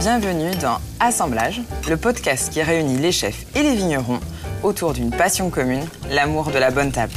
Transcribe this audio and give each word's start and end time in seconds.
Bienvenue 0.00 0.52
dans 0.62 0.78
Assemblage, 0.98 1.60
le 1.86 1.98
podcast 1.98 2.50
qui 2.50 2.62
réunit 2.62 2.96
les 2.96 3.12
chefs 3.12 3.44
et 3.54 3.62
les 3.62 3.74
vignerons 3.74 4.18
autour 4.62 4.94
d'une 4.94 5.10
passion 5.10 5.50
commune, 5.50 5.84
l'amour 6.08 6.50
de 6.50 6.58
la 6.58 6.70
bonne 6.70 6.90
table. 6.90 7.12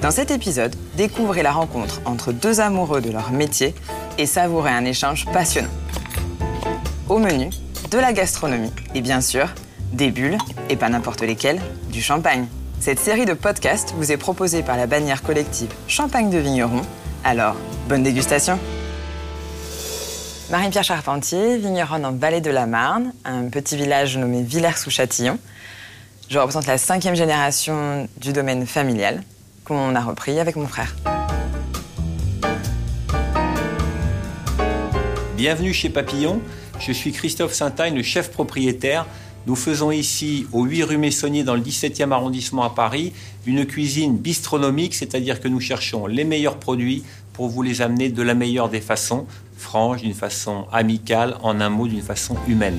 Dans 0.00 0.10
cet 0.10 0.30
épisode, 0.30 0.74
découvrez 0.96 1.42
la 1.42 1.52
rencontre 1.52 2.00
entre 2.06 2.32
deux 2.32 2.60
amoureux 2.60 3.02
de 3.02 3.10
leur 3.10 3.32
métier 3.32 3.74
et 4.16 4.24
savourez 4.24 4.70
un 4.70 4.86
échange 4.86 5.26
passionnant. 5.26 5.68
Au 7.10 7.18
menu, 7.18 7.50
de 7.90 7.98
la 7.98 8.14
gastronomie 8.14 8.72
et 8.94 9.02
bien 9.02 9.20
sûr, 9.20 9.48
des 9.92 10.10
bulles, 10.10 10.38
et 10.70 10.76
pas 10.76 10.88
n'importe 10.88 11.20
lesquelles, 11.20 11.60
du 11.90 12.00
champagne. 12.00 12.46
Cette 12.80 12.98
série 12.98 13.26
de 13.26 13.34
podcasts 13.34 13.92
vous 13.98 14.10
est 14.10 14.16
proposée 14.16 14.62
par 14.62 14.78
la 14.78 14.86
bannière 14.86 15.22
collective 15.22 15.70
Champagne 15.86 16.30
de 16.30 16.38
Vigneron. 16.38 16.80
Alors, 17.24 17.56
bonne 17.90 18.02
dégustation 18.02 18.58
Marie-Pierre 20.54 20.84
Charpentier, 20.84 21.58
vigneronne 21.58 22.06
en 22.06 22.12
Vallée 22.12 22.40
de 22.40 22.52
la 22.52 22.66
Marne, 22.66 23.12
un 23.24 23.48
petit 23.48 23.76
village 23.76 24.16
nommé 24.16 24.44
Villers-sous-Châtillon. 24.44 25.36
Je 26.30 26.38
représente 26.38 26.68
la 26.68 26.78
cinquième 26.78 27.16
génération 27.16 28.08
du 28.18 28.32
domaine 28.32 28.64
familial 28.64 29.24
qu'on 29.64 29.96
a 29.96 30.00
repris 30.00 30.38
avec 30.38 30.54
mon 30.54 30.68
frère. 30.68 30.94
Bienvenue 35.36 35.74
chez 35.74 35.90
Papillon. 35.90 36.40
Je 36.78 36.92
suis 36.92 37.10
Christophe 37.10 37.52
Saint-Agne, 37.52 37.96
le 37.96 38.04
chef 38.04 38.30
propriétaire. 38.30 39.06
Nous 39.48 39.56
faisons 39.56 39.90
ici, 39.90 40.46
au 40.52 40.62
8 40.62 40.84
rue 40.84 40.98
Messonnier, 40.98 41.42
dans 41.42 41.56
le 41.56 41.62
17e 41.62 42.12
arrondissement 42.12 42.62
à 42.62 42.70
Paris, 42.70 43.12
une 43.44 43.66
cuisine 43.66 44.16
bistronomique, 44.16 44.94
c'est-à-dire 44.94 45.40
que 45.40 45.48
nous 45.48 45.58
cherchons 45.58 46.06
les 46.06 46.22
meilleurs 46.22 46.58
produits 46.58 47.02
pour 47.32 47.48
vous 47.48 47.62
les 47.62 47.82
amener 47.82 48.08
de 48.08 48.22
la 48.22 48.34
meilleure 48.34 48.68
des 48.68 48.80
façons, 48.80 49.26
franche, 49.64 50.02
d'une 50.02 50.14
façon 50.14 50.66
amicale, 50.72 51.36
en 51.42 51.60
un 51.60 51.70
mot, 51.70 51.88
d'une 51.88 52.02
façon 52.02 52.36
humaine. 52.46 52.78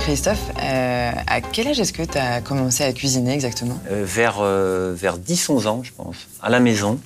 Christophe, 0.00 0.50
euh, 0.62 1.12
à 1.26 1.40
quel 1.40 1.68
âge 1.68 1.80
est-ce 1.80 1.92
que 1.94 2.02
tu 2.02 2.18
as 2.18 2.42
commencé 2.42 2.84
à 2.84 2.92
cuisiner 2.92 3.32
exactement? 3.32 3.78
Euh, 3.90 4.02
vers 4.04 4.36
euh, 4.40 4.92
vers 4.94 5.18
10-11 5.18 5.66
ans, 5.66 5.82
je 5.82 5.92
pense, 5.96 6.16
à 6.42 6.50
la 6.50 6.60
maison. 6.60 6.98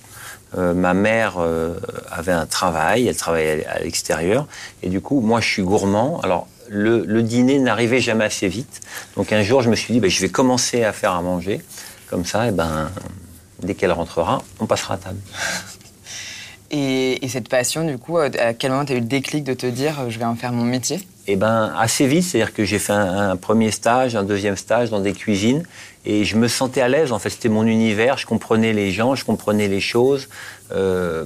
Euh, 0.56 0.72
ma 0.72 0.95
mère 0.95 1.34
euh, 1.39 1.74
avait 2.11 2.33
un 2.33 2.47
travail, 2.47 3.06
elle 3.06 3.17
travaillait 3.17 3.67
à 3.67 3.80
l'extérieur, 3.80 4.47
et 4.83 4.89
du 4.89 5.00
coup, 5.00 5.20
moi, 5.20 5.41
je 5.41 5.48
suis 5.48 5.62
gourmand. 5.62 6.20
Alors, 6.22 6.48
le, 6.69 7.05
le 7.06 7.22
dîner 7.22 7.58
n'arrivait 7.58 8.00
jamais 8.00 8.24
assez 8.24 8.48
vite. 8.48 8.80
Donc, 9.17 9.33
un 9.33 9.42
jour, 9.42 9.62
je 9.62 9.70
me 9.70 9.77
suis 9.77 9.92
dit, 9.92 10.00
ben, 10.00 10.11
je 10.11 10.20
vais 10.20 10.30
commencer 10.30 10.84
à 10.84 10.92
faire 10.92 11.12
à 11.12 11.22
manger. 11.22 11.61
Comme 12.11 12.24
ça, 12.24 12.48
et 12.48 12.52
ben, 12.52 12.91
dès 13.62 13.75
qu'elle 13.75 13.92
rentrera, 13.92 14.42
on 14.61 14.67
passera 14.67 14.95
à 14.95 14.97
table. 14.98 15.19
et, 16.70 17.25
et 17.25 17.28
cette 17.28 17.48
passion, 17.48 17.84
du 17.84 17.98
coup, 17.98 18.19
à 18.19 18.55
quel 18.55 18.70
moment 18.70 18.84
tu 18.84 18.92
as 18.92 18.97
eu 18.97 19.01
le 19.01 19.06
déclic 19.06 19.45
de 19.45 19.55
te 19.55 19.67
dire 19.67 20.01
euh, 20.01 20.11
je 20.11 20.19
vais 20.19 20.25
en 20.25 20.37
faire 20.37 20.53
mon 20.53 20.64
métier? 20.64 21.01
Et 21.27 21.37
ben, 21.37 21.73
assez 21.77 22.06
vite, 22.06 22.25
c'est-à-dire 22.25 22.55
que 22.55 22.64
j'ai 22.64 22.79
fait 22.79 22.92
un, 22.92 23.31
un 23.31 23.36
premier 23.36 23.70
stage, 23.70 24.17
un 24.17 24.25
deuxième 24.25 24.56
stage 24.56 24.91
dans 24.91 25.01
des 25.01 25.12
cuisines, 25.12 25.62
et 26.06 26.25
je 26.25 26.36
me 26.36 26.48
sentais 26.48 26.81
à 26.81 26.89
l'aise. 26.89 27.12
En 27.12 27.19
fait, 27.19 27.31
c'était 27.31 27.51
mon 27.51 27.67
univers. 27.67 28.17
Je 28.17 28.27
comprenais 28.27 28.73
les 28.73 28.92
gens, 28.92 29.14
je 29.14 29.25
comprenais 29.25 29.69
les 29.69 29.81
choses. 29.81 30.29
Euh, 30.73 31.25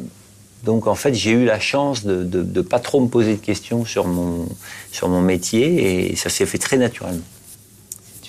donc, 0.64 0.86
en 0.86 0.94
fait, 0.94 1.14
j'ai 1.14 1.30
eu 1.30 1.44
la 1.44 1.60
chance 1.60 2.04
de, 2.04 2.24
de 2.24 2.60
pas 2.60 2.78
trop 2.78 3.00
me 3.00 3.08
poser 3.08 3.34
de 3.34 3.40
questions 3.40 3.84
sur 3.84 4.06
mon 4.06 4.48
sur 4.90 5.08
mon 5.08 5.20
métier, 5.20 6.10
et 6.10 6.16
ça 6.16 6.30
s'est 6.30 6.46
fait 6.46 6.58
très 6.58 6.76
naturellement. 6.76 7.22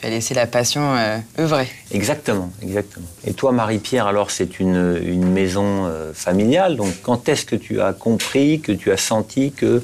Tu 0.03 0.07
as 0.07 0.09
laissé 0.09 0.33
la 0.33 0.47
passion 0.47 0.97
euh, 0.97 1.17
œuvrer. 1.39 1.65
Exactement, 1.91 2.51
exactement. 2.61 3.05
Et 3.25 3.31
toi, 3.31 3.53
Marie-Pierre, 3.53 4.05
alors 4.05 4.31
c'est 4.31 4.59
une, 4.59 5.01
une 5.01 5.31
maison 5.31 5.85
euh, 5.85 6.11
familiale. 6.13 6.75
Donc, 6.75 6.89
quand 7.03 7.29
est-ce 7.29 7.45
que 7.45 7.55
tu 7.55 7.79
as 7.79 7.93
compris, 7.93 8.59
que 8.59 8.73
tu 8.73 8.91
as 8.91 8.97
senti 8.97 9.53
que 9.53 9.81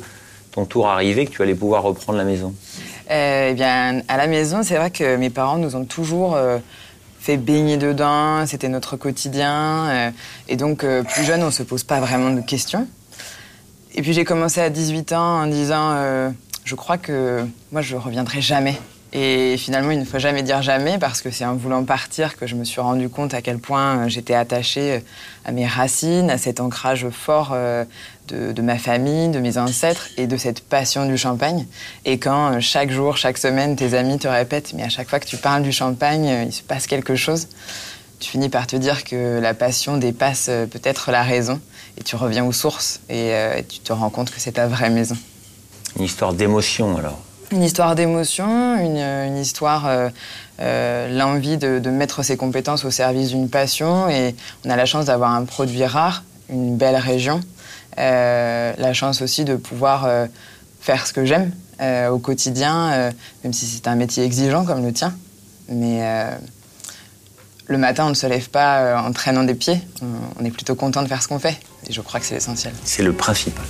ton 0.52 0.66
tour 0.66 0.90
arrivait, 0.90 1.26
que 1.26 1.32
tu 1.32 1.42
allais 1.42 1.56
pouvoir 1.56 1.84
reprendre 1.84 2.18
la 2.18 2.26
maison? 2.26 2.54
Euh, 3.10 3.52
eh 3.52 3.54
bien, 3.54 4.02
à 4.10 4.18
la 4.18 4.28
maison, 4.28 4.62
c'est 4.62 4.76
vrai 4.76 4.92
que 4.92 5.16
mes 5.16 5.30
parents 5.30 5.58
nous 5.58 5.78
ont 5.78 5.86
toujours 5.86 6.38
fait 7.22 7.38
baigner 7.38 7.78
dedans, 7.78 8.46
c'était 8.46 8.68
notre 8.68 8.98
quotidien. 8.98 10.12
et 10.50 10.58
donc, 10.58 10.86
plus 11.14 11.24
jeune, 11.24 11.44
on 11.44 11.52
se 11.52 11.64
pose 11.64 11.86
pas 11.86 12.02
vraiment 12.02 12.32
de 12.32 12.42
questions. 12.42 12.90
Et 13.96 14.02
puis, 14.02 14.12
j'ai 14.12 14.26
commencé 14.26 14.60
à 14.60 14.70
18 14.70 15.14
ans 15.14 15.44
en 15.44 15.48
disant 15.48 15.96
Je 16.66 16.76
crois 16.76 16.98
que 16.98 17.46
moi, 17.72 17.82
je 17.82 17.96
reviendrai 17.96 18.42
jamais. 18.42 18.78
Et 19.12 19.58
finalement, 19.58 19.90
il 19.90 20.00
ne 20.00 20.06
faut 20.06 20.20
jamais 20.20 20.44
dire 20.44 20.62
jamais 20.62 21.00
parce 21.00 21.22
que 21.22 21.32
c'est 21.32 21.46
en 21.46 21.56
voulant 21.56 21.84
partir 21.84 22.38
que 22.38 22.46
je 22.46 22.56
me 22.56 22.64
suis 22.64 22.80
rendu 22.80 23.10
compte 23.10 23.34
à 23.34 23.42
quel 23.42 23.58
point 23.58 23.98
euh, 23.98 24.08
j'étais 24.08 24.36
attachée 24.36 24.94
euh, 24.94 25.00
à 25.46 25.52
mes 25.52 25.66
racines, 25.66 26.30
à 26.30 26.38
cet 26.38 26.60
ancrage 26.60 27.10
fort 27.10 27.52
euh, 27.54 27.86
de, 28.28 28.62
ma 28.62 28.78
famille, 28.78 29.30
de 29.30 29.40
mes 29.40 29.58
ancêtres 29.58 30.10
et 30.18 30.28
de 30.28 30.38
cette 30.38 30.62
passion 30.62 31.08
du 31.08 31.18
champagne. 31.18 31.66
Et 32.06 32.20
quand 32.20 32.60
chaque 32.62 32.92
jour, 32.92 33.18
chaque 33.18 33.40
semaine, 33.40 33.76
tes 33.76 33.96
amis 33.96 34.20
te 34.20 34.28
répètent, 34.28 34.74
mais 34.76 34.84
à 34.84 34.90
chaque 34.90 35.10
fois 35.10 35.20
que 35.20 35.26
tu 35.26 35.38
parles 35.38 35.64
du 35.64 35.72
champagne, 35.72 36.46
il 36.46 36.54
se 36.54 36.62
passe 36.62 36.86
quelque 36.86 37.16
chose, 37.16 37.48
tu 38.20 38.30
finis 38.30 38.50
par 38.50 38.68
te 38.68 38.76
dire 38.76 39.04
que 39.04 39.40
la 39.40 39.56
passion 39.56 39.98
dépasse 39.98 40.52
peut-être 40.70 41.10
la 41.10 41.24
raison 41.24 41.60
et 41.98 42.04
tu 42.04 42.16
reviens 42.16 42.46
aux 42.46 42.52
sources 42.52 43.00
et 43.10 43.34
tu 43.68 43.80
te 43.80 43.92
rends 43.92 44.12
compte 44.12 44.30
que 44.30 44.40
c'est 44.40 44.52
ta 44.52 44.68
vraie 44.68 44.92
maison. 44.92 45.18
Une 45.98 46.04
histoire 46.04 46.34
d'émotion, 46.34 46.98
alors. 46.98 47.20
Une 47.52 47.64
histoire 47.64 47.96
d'émotion, 47.96 48.78
une, 48.80 49.38
histoire, 49.38 49.88
euh, 49.88 50.10
euh, 50.60 51.18
l'envie 51.18 51.58
de, 51.58 51.90
mettre 51.90 52.22
ses 52.22 52.38
compétences 52.38 52.86
au 52.86 52.92
service 52.92 53.30
d'une 53.30 53.50
passion. 53.50 54.08
Et 54.08 54.36
on 54.66 54.70
a 54.70 54.76
la 54.76 54.86
chance 54.86 55.06
d'avoir 55.06 55.32
un 55.32 55.46
produit 55.46 55.84
rare, 55.86 56.24
une 56.50 56.78
belle 56.78 56.96
région. 56.96 57.40
Euh, 57.98 58.74
la 58.78 58.94
chance 58.94 59.24
aussi 59.24 59.46
de 59.46 59.56
pouvoir 59.56 60.08
faire 60.80 61.08
ce 61.08 61.14
que 61.14 61.26
j'aime 61.26 61.52
au 62.12 62.20
quotidien, 62.20 63.12
même 63.44 63.54
si 63.54 63.66
c'est 63.66 63.88
un 63.88 63.96
métier 63.96 64.24
exigeant 64.24 64.64
comme 64.64 64.86
le 64.86 64.94
tien. 64.94 65.14
Mais 65.70 66.04
le 67.66 67.78
matin, 67.80 68.06
on 68.06 68.10
ne 68.10 68.14
se 68.14 68.28
lève 68.28 68.50
pas 68.50 69.02
en 69.02 69.12
traînant 69.12 69.44
des 69.44 69.56
pieds. 69.56 69.82
On 70.40 70.46
est 70.46 70.52
plutôt 70.52 70.76
content 70.76 71.02
de 71.02 71.08
faire 71.08 71.24
ce 71.24 71.28
qu'on 71.28 71.40
fait. 71.40 71.60
Et 71.88 71.94
je 71.94 72.02
crois 72.02 72.20
que 72.20 72.28
c'est 72.28 72.36
l'essentiel. 72.36 72.74
C'est 72.84 73.04
le 73.04 73.14
principal. 73.14 73.66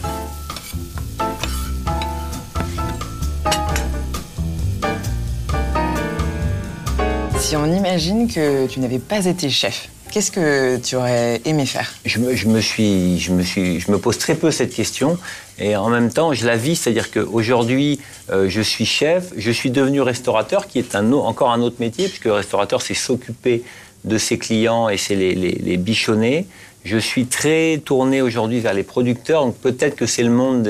Si 7.49 7.55
on 7.55 7.65
imagine 7.65 8.27
que 8.27 8.67
tu 8.67 8.79
n'avais 8.79 8.99
pas 8.99 9.25
été 9.25 9.49
chef, 9.49 9.89
qu'est-ce 10.11 10.29
que 10.29 10.77
tu 10.77 10.95
aurais 10.95 11.41
aimé 11.45 11.65
faire? 11.65 11.91
Je 12.05 12.19
me, 12.19 12.35
je 12.35 12.47
me 12.47 12.61
suis, 12.61 13.17
je 13.17 13.31
me 13.31 13.41
suis, 13.41 13.79
je 13.79 13.89
me 13.91 13.97
pose 13.97 14.19
très 14.19 14.35
peu 14.35 14.51
cette 14.51 14.71
question 14.71 15.17
et 15.57 15.75
en 15.75 15.89
même 15.89 16.11
temps 16.11 16.31
je 16.31 16.45
la 16.45 16.57
vis, 16.57 16.75
c'est-à-dire 16.75 17.09
qu'aujourd'hui 17.09 17.99
euh, 18.29 18.47
je 18.49 18.61
suis 18.61 18.85
chef, 18.85 19.33
je 19.35 19.49
suis 19.49 19.71
devenu 19.71 19.99
restaurateur, 20.01 20.67
qui 20.67 20.77
est 20.77 20.93
un, 20.93 21.11
encore 21.11 21.49
un 21.49 21.61
autre 21.61 21.77
métier 21.79 22.07
puisque 22.07 22.31
restaurateur 22.31 22.83
c'est 22.83 22.93
s'occuper 22.93 23.63
de 24.05 24.19
ses 24.19 24.37
clients 24.37 24.87
et 24.87 24.97
c'est 24.97 25.15
les, 25.15 25.33
les, 25.33 25.53
les 25.53 25.77
bichonner. 25.77 26.45
Je 26.85 26.97
suis 26.97 27.25
très 27.25 27.81
tourné 27.83 28.21
aujourd'hui 28.21 28.61
vers 28.61 28.73
les 28.73 28.83
producteurs, 28.83 29.45
donc 29.45 29.55
peut-être 29.57 29.95
que 29.95 30.05
c'est 30.05 30.23
le 30.23 30.29
monde 30.29 30.63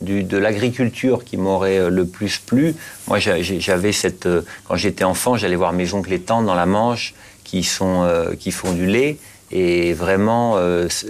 de, 0.00 0.22
de 0.22 0.36
l'agriculture 0.36 1.24
qui 1.24 1.36
m'aurait 1.36 1.78
euh, 1.78 1.90
le 1.90 2.06
plus 2.06 2.38
plu. 2.38 2.76
Moi, 3.08 3.18
j'avais 3.18 3.92
cette, 3.92 4.26
euh, 4.26 4.42
quand 4.68 4.76
j'étais 4.76 5.04
enfant, 5.04 5.36
j'allais 5.36 5.56
voir 5.56 5.72
mes 5.72 5.92
oncles 5.94 6.12
et 6.12 6.20
tantes 6.20 6.46
dans 6.46 6.54
la 6.54 6.66
Manche 6.66 7.14
qui 7.42 7.64
sont, 7.64 8.02
euh, 8.04 8.34
qui 8.38 8.52
font 8.52 8.72
du 8.72 8.86
lait. 8.86 9.16
Et 9.50 9.94
vraiment, 9.94 10.58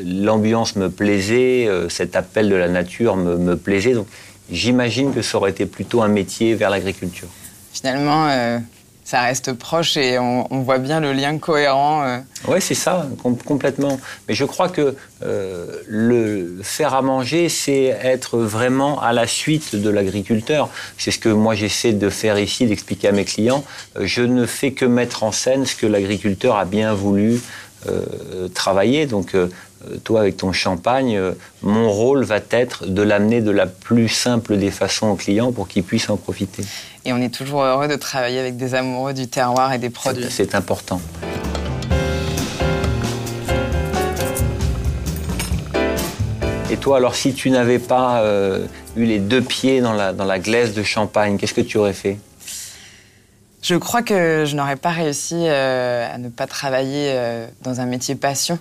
l'ambiance 0.04 0.76
me 0.76 0.88
plaisait, 0.88 1.69
cet 1.88 2.15
appel 2.15 2.48
de 2.48 2.54
la 2.54 2.69
nature 2.69 3.16
me, 3.16 3.36
me 3.36 3.56
plaisait. 3.56 3.94
Donc, 3.94 4.06
j'imagine 4.48 5.12
que 5.12 5.22
ça 5.22 5.38
aurait 5.38 5.50
été 5.50 5.66
plutôt 5.66 6.03
un 6.03 6.09
métier 6.09 6.54
vers 6.54 6.70
l'agriculture. 6.70 7.26
Finalement, 7.72 8.28
ça 9.09 9.23
reste 9.23 9.55
proche 9.55 9.97
et 9.97 10.19
on, 10.19 10.47
voit 10.61 10.77
bien 10.77 11.01
le 11.01 11.15
lien 11.15 11.39
cohérent. 11.39 12.05
euh. 12.05 12.19
Oui, 12.47 12.61
c'est 12.61 12.75
ça, 12.75 13.07
com- 13.23 13.39
complètement. 13.43 13.99
Mais 14.28 14.34
je 14.34 14.45
crois 14.45 14.69
que 14.69 14.97
euh, 15.22 15.66
le 15.87 16.59
faire 16.63 16.93
à 16.93 17.01
manger, 17.01 17.49
c'est 17.49 17.84
être 18.03 18.37
vraiment 18.39 19.01
à 19.01 19.15
la 19.15 19.27
suite 19.27 19.75
de 19.75 19.89
l'agriculteur. 19.89 20.69
C'est 20.99 21.10
ce 21.10 21.19
que 21.19 21.31
moi 21.31 21.55
j'essaie 21.55 21.95
de 21.95 22.10
faire 22.10 22.39
ici, 22.39 22.66
d'expliquer 22.66 23.09
à 23.09 23.13
mes 23.13 23.25
clients. 23.25 23.65
Euh, 23.97 24.03
Je 24.05 24.21
ne 24.21 24.45
fais 24.45 24.72
que 24.72 24.84
mettre 24.84 25.22
en 25.22 25.33
scène 25.33 25.65
ce 25.65 25.75
que 25.75 25.87
l'agriculteur 25.87 26.57
a 26.57 26.66
bien 26.66 26.93
voulu 26.93 27.41
travailler. 28.54 29.07
Donc, 29.07 29.34
toi, 30.04 30.21
avec 30.21 30.36
ton 30.36 30.53
champagne, 30.53 31.16
euh, 31.16 31.33
mon 31.63 31.91
rôle 31.91 32.25
va 32.25 32.41
être 32.51 32.86
de 32.86 33.03
l'amener 33.03 33.41
de 33.41 33.51
la 33.51 33.66
plus 33.66 34.09
simple 34.09 34.57
des 34.57 34.71
façons 34.71 35.09
au 35.09 35.15
client 35.15 35.53
pour 35.53 35.69
qu'il 35.69 35.84
puisse 35.84 36.10
en 36.10 36.16
profiter. 36.16 36.65
Et 37.04 37.13
on 37.13 37.19
est 37.19 37.33
toujours 37.33 37.63
heureux 37.63 37.89
de 37.89 37.97
travailler 37.97 38.41
avec 38.41 38.57
des 38.57 38.75
amoureux 38.75 39.15
du 39.15 39.28
terroir 39.28 39.72
et 39.72 39.78
des 39.78 39.91
produits. 39.91 40.27
C'est- 40.30 40.54
important. 40.54 41.01
Et 46.71 46.77
toi, 46.77 46.98
alors, 46.98 47.15
si 47.15 47.33
tu 47.33 47.51
n'avais 47.51 47.78
pas 47.78 48.22
euh, 48.22 48.66
eu 48.97 49.04
les 49.04 49.19
deux 49.19 49.41
pieds 49.41 49.80
dans 49.80 49.92
la, 49.95 50.13
dans 50.13 50.25
la 50.25 50.39
glaise 50.39 50.75
de 50.75 50.83
champagne, 50.83 51.39
qu'est-ce 51.39 51.54
que 51.54 51.60
tu 51.63 51.78
aurais 51.78 51.95
fait? 51.95 52.19
Je 53.63 53.75
crois 53.75 54.03
que 54.03 54.45
je 54.47 54.54
n'aurais 54.54 54.77
pas 54.77 54.91
réussi 54.91 55.34
euh, 55.36 56.07
à 56.13 56.19
ne 56.19 56.28
pas 56.28 56.47
travailler 56.47 57.10
euh, 57.13 57.47
dans 57.63 57.80
un 57.80 57.86
métier 57.86 58.15
passion. 58.15 58.59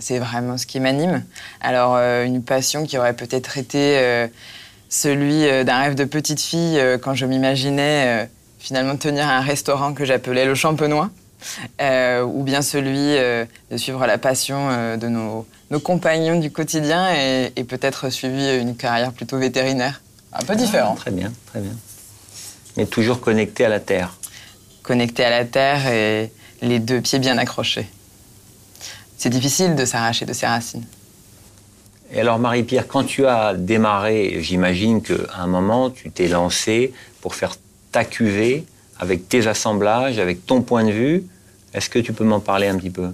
C'est 0.00 0.18
vraiment 0.18 0.58
ce 0.58 0.66
qui 0.66 0.80
m'anime. 0.80 1.24
Alors, 1.60 1.96
une 1.96 2.42
passion 2.42 2.84
qui 2.84 2.98
aurait 2.98 3.14
peut-être 3.14 3.58
été 3.58 4.28
celui 4.88 5.64
d'un 5.64 5.80
rêve 5.80 5.94
de 5.94 6.04
petite 6.04 6.40
fille 6.40 6.80
quand 7.02 7.14
je 7.14 7.26
m'imaginais 7.26 8.28
finalement 8.58 8.96
tenir 8.96 9.26
un 9.26 9.40
restaurant 9.40 9.94
que 9.94 10.04
j'appelais 10.04 10.44
le 10.44 10.54
Champenois. 10.54 11.10
Euh, 11.80 12.22
ou 12.22 12.42
bien 12.42 12.62
celui 12.62 13.16
euh, 13.16 13.44
de 13.70 13.76
suivre 13.76 14.06
la 14.06 14.18
passion 14.18 14.68
euh, 14.70 14.96
de 14.96 15.08
nos, 15.08 15.46
compagnons 15.82 16.38
du 16.38 16.50
quotidien 16.50 17.08
et, 17.14 17.64
peut-être 17.64 18.10
suivi 18.10 18.56
une 18.58 18.76
carrière 18.76 19.12
plutôt 19.12 19.38
vétérinaire. 19.38 20.02
Un 20.32 20.44
peu 20.44 20.54
différent. 20.54 20.94
très 20.94 21.10
bien, 21.10 21.32
très 21.46 21.60
bien. 21.60 21.72
Mais 22.76 22.86
toujours 22.86 23.20
connecté 23.20 23.64
à 23.64 23.68
la 23.68 23.80
terre. 23.80 24.16
Connecté 24.82 25.24
à 25.24 25.30
la 25.30 25.44
terre 25.44 25.86
et 25.86 26.32
les 26.62 26.78
deux 26.78 27.00
pieds 27.00 27.18
bien 27.18 27.38
accrochés. 27.38 27.88
C'est 29.20 29.28
difficile 29.28 29.74
de 29.74 29.84
s'arracher 29.84 30.24
de 30.24 30.32
ses 30.32 30.46
racines. 30.46 30.86
Et 32.10 32.20
alors 32.20 32.38
Marie-Pierre, 32.38 32.88
quand 32.88 33.04
tu 33.04 33.26
as 33.26 33.52
démarré, 33.52 34.38
j'imagine 34.40 35.02
qu'à 35.02 35.14
un 35.36 35.46
moment, 35.46 35.90
tu 35.90 36.10
t'es 36.10 36.26
lancé 36.26 36.94
pour 37.20 37.34
faire 37.34 37.54
ta 37.92 38.06
cuvée 38.06 38.64
avec 38.98 39.28
tes 39.28 39.46
assemblages, 39.46 40.18
avec 40.18 40.46
ton 40.46 40.62
point 40.62 40.84
de 40.84 40.92
vue. 40.92 41.24
Est-ce 41.74 41.90
que 41.90 41.98
tu 41.98 42.14
peux 42.14 42.24
m'en 42.24 42.40
parler 42.40 42.68
un 42.68 42.78
petit 42.78 42.88
peu? 42.88 43.10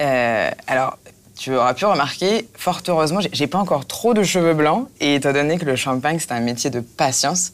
Euh, 0.00 0.50
Alors, 0.66 0.98
tu 1.36 1.54
auras 1.54 1.74
pu 1.74 1.84
remarquer, 1.84 2.48
fort 2.54 2.80
heureusement, 2.88 3.20
j'ai 3.32 3.46
pas 3.46 3.58
encore 3.58 3.86
trop 3.86 4.14
de 4.14 4.22
cheveux 4.22 4.54
blancs. 4.54 4.88
Et 5.00 5.16
étant 5.16 5.32
donné 5.32 5.58
que 5.58 5.64
le 5.64 5.76
champagne, 5.76 6.18
c'est 6.20 6.32
un 6.32 6.40
métier 6.40 6.70
de 6.70 6.80
patience, 6.80 7.52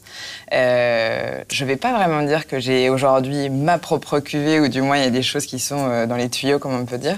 euh, 0.53 1.43
je 1.49 1.65
vais 1.65 1.77
pas 1.77 1.93
vraiment 1.93 2.21
dire 2.23 2.47
que 2.47 2.59
j'ai 2.59 2.89
aujourd'hui 2.89 3.49
ma 3.49 3.79
propre 3.79 4.19
cuvée, 4.19 4.59
ou 4.59 4.67
du 4.67 4.81
moins 4.81 4.97
il 4.97 5.03
y 5.03 5.07
a 5.07 5.11
des 5.11 5.23
choses 5.23 5.45
qui 5.45 5.59
sont 5.59 5.89
euh, 5.89 6.05
dans 6.05 6.15
les 6.15 6.29
tuyaux, 6.29 6.59
comme 6.59 6.73
on 6.73 6.85
peut 6.85 6.99
dire. 6.99 7.17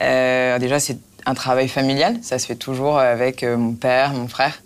Euh, 0.00 0.58
déjà, 0.58 0.80
c'est 0.80 0.98
un 1.26 1.34
travail 1.34 1.68
familial, 1.68 2.18
ça 2.22 2.38
se 2.38 2.46
fait 2.46 2.56
toujours 2.56 2.98
avec 2.98 3.42
euh, 3.42 3.56
mon 3.56 3.72
père, 3.72 4.12
mon 4.12 4.28
frère. 4.28 4.62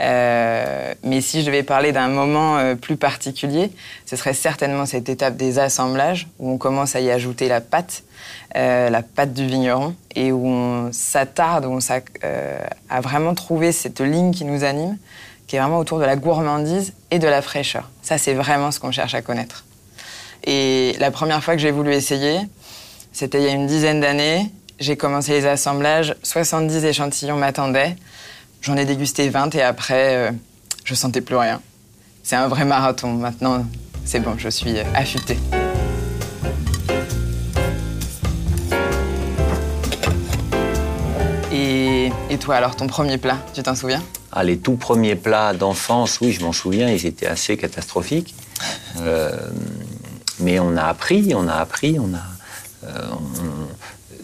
Euh, 0.00 0.94
mais 1.02 1.20
si 1.20 1.40
je 1.40 1.46
devais 1.46 1.62
parler 1.62 1.92
d'un 1.92 2.08
moment 2.08 2.58
euh, 2.58 2.74
plus 2.74 2.96
particulier, 2.96 3.70
ce 4.06 4.16
serait 4.16 4.34
certainement 4.34 4.86
cette 4.86 5.08
étape 5.08 5.36
des 5.36 5.58
assemblages 5.58 6.28
où 6.38 6.50
on 6.50 6.58
commence 6.58 6.96
à 6.96 7.00
y 7.00 7.10
ajouter 7.10 7.48
la 7.48 7.60
pâte, 7.60 8.02
la 8.54 9.02
pâte 9.02 9.32
du 9.32 9.46
vigneron, 9.46 9.94
et 10.14 10.30
où 10.30 10.46
on 10.46 10.92
s'attarde, 10.92 11.64
où 11.66 11.72
on 11.72 11.78
a 12.88 13.00
vraiment 13.00 13.34
trouvé 13.34 13.72
cette 13.72 14.00
ligne 14.00 14.32
qui 14.32 14.44
nous 14.44 14.62
anime, 14.62 14.96
qui 15.46 15.56
est 15.56 15.58
vraiment 15.58 15.78
autour 15.78 15.98
de 15.98 16.04
la 16.04 16.16
gourmandise 16.16 16.92
et 17.10 17.18
de 17.18 17.26
la 17.26 17.42
fraîcheur. 17.42 17.90
Ça, 18.02 18.16
c'est 18.16 18.34
vraiment 18.34 18.70
ce 18.70 18.78
qu'on 18.78 18.92
cherche 18.92 19.14
à 19.14 19.22
connaître. 19.22 19.64
Et 20.44 20.94
la 20.98 21.10
première 21.10 21.42
fois 21.42 21.54
que 21.54 21.60
j'ai 21.60 21.70
voulu 21.70 21.92
essayer, 21.92 22.38
c'était 23.12 23.38
il 23.38 23.44
y 23.44 23.48
a 23.48 23.52
une 23.52 23.66
dizaine 23.66 24.00
d'années. 24.00 24.50
J'ai 24.84 24.98
commencé 24.98 25.32
les 25.32 25.46
assemblages, 25.46 26.14
70 26.22 26.84
échantillons 26.84 27.38
m'attendaient. 27.38 27.96
J'en 28.60 28.76
ai 28.76 28.84
dégusté 28.84 29.30
20 29.30 29.54
et 29.54 29.62
après, 29.62 30.14
euh, 30.14 30.30
je 30.84 30.94
sentais 30.94 31.22
plus 31.22 31.36
rien. 31.36 31.62
C'est 32.22 32.36
un 32.36 32.48
vrai 32.48 32.66
marathon. 32.66 33.14
Maintenant, 33.14 33.64
c'est 34.04 34.20
bon, 34.20 34.34
je 34.36 34.50
suis 34.50 34.78
affûtée. 34.94 35.38
Et, 41.50 42.10
et, 42.28 42.36
toi, 42.36 42.56
alors, 42.56 42.76
ton 42.76 42.86
premier 42.86 43.16
plat, 43.16 43.38
tu 43.54 43.62
t'en 43.62 43.74
souviens? 43.74 44.02
Ah, 44.32 44.44
Les 44.44 44.58
tout 44.58 44.76
premiers 44.76 45.16
plats 45.16 45.54
d'enfance, 45.54 46.18
oui, 46.20 46.32
je 46.32 46.42
m'en 46.44 46.52
souviens, 46.52 46.90
ils 46.90 47.06
étaient 47.06 47.26
assez 47.26 47.56
catastrophiques. 47.56 48.34
Euh, 49.00 49.34
mais 50.40 50.58
on 50.58 50.76
a 50.76 50.82
appris, 50.82 51.32
on 51.34 51.48
a 51.48 51.54
appris, 51.54 51.98
on 51.98 52.12
a. 52.14 52.86
Euh, 52.86 53.08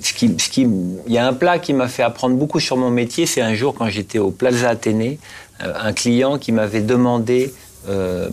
ce 0.00 0.12
qui, 0.12 0.62
il 1.06 1.12
y 1.12 1.18
a 1.18 1.26
un 1.26 1.32
plat 1.32 1.58
qui 1.58 1.72
m'a 1.72 1.88
fait 1.88 2.02
apprendre 2.02 2.36
beaucoup 2.36 2.60
sur 2.60 2.76
mon 2.76 2.90
métier. 2.90 3.26
C'est 3.26 3.40
un 3.40 3.54
jour 3.54 3.74
quand 3.74 3.88
j'étais 3.88 4.18
au 4.18 4.30
Plaza 4.30 4.70
Athénée, 4.70 5.18
euh, 5.62 5.72
un 5.80 5.92
client 5.92 6.38
qui 6.38 6.52
m'avait 6.52 6.80
demandé 6.80 7.52
euh, 7.88 8.28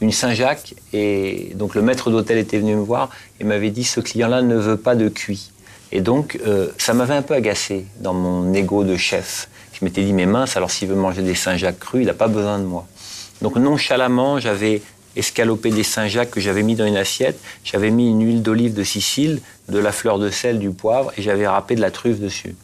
une 0.00 0.12
Saint-Jacques 0.12 0.74
et 0.92 1.52
donc 1.56 1.74
le 1.74 1.82
maître 1.82 2.10
d'hôtel 2.10 2.38
était 2.38 2.58
venu 2.58 2.76
me 2.76 2.82
voir 2.82 3.10
et 3.40 3.44
m'avait 3.44 3.70
dit 3.70 3.84
ce 3.84 4.00
client-là 4.00 4.42
ne 4.42 4.56
veut 4.56 4.76
pas 4.76 4.94
de 4.94 5.08
cuit. 5.08 5.50
Et 5.90 6.00
donc 6.00 6.38
euh, 6.46 6.68
ça 6.78 6.94
m'avait 6.94 7.14
un 7.14 7.22
peu 7.22 7.34
agacé 7.34 7.86
dans 8.00 8.14
mon 8.14 8.52
ego 8.52 8.84
de 8.84 8.96
chef. 8.96 9.48
Je 9.72 9.84
m'étais 9.84 10.02
dit 10.02 10.12
mais 10.12 10.26
mince 10.26 10.56
alors 10.56 10.70
s'il 10.70 10.88
veut 10.88 10.96
manger 10.96 11.22
des 11.22 11.34
Saint-Jacques 11.34 11.80
crus, 11.80 12.02
il 12.02 12.06
n'a 12.06 12.14
pas 12.14 12.28
besoin 12.28 12.58
de 12.58 12.64
moi. 12.64 12.86
Donc 13.42 13.56
nonchalamment 13.56 14.38
j'avais 14.38 14.82
escalopé 15.18 15.70
des 15.70 15.82
Saint-Jacques 15.82 16.30
que 16.30 16.40
j'avais 16.40 16.62
mis 16.62 16.76
dans 16.76 16.86
une 16.86 16.96
assiette. 16.96 17.38
J'avais 17.64 17.90
mis 17.90 18.10
une 18.10 18.24
huile 18.24 18.42
d'olive 18.42 18.74
de 18.74 18.84
Sicile, 18.84 19.40
de 19.68 19.78
la 19.78 19.92
fleur 19.92 20.18
de 20.18 20.30
sel, 20.30 20.58
du 20.58 20.70
poivre, 20.70 21.12
et 21.16 21.22
j'avais 21.22 21.46
râpé 21.46 21.74
de 21.74 21.80
la 21.80 21.90
truffe 21.90 22.20
dessus. 22.20 22.54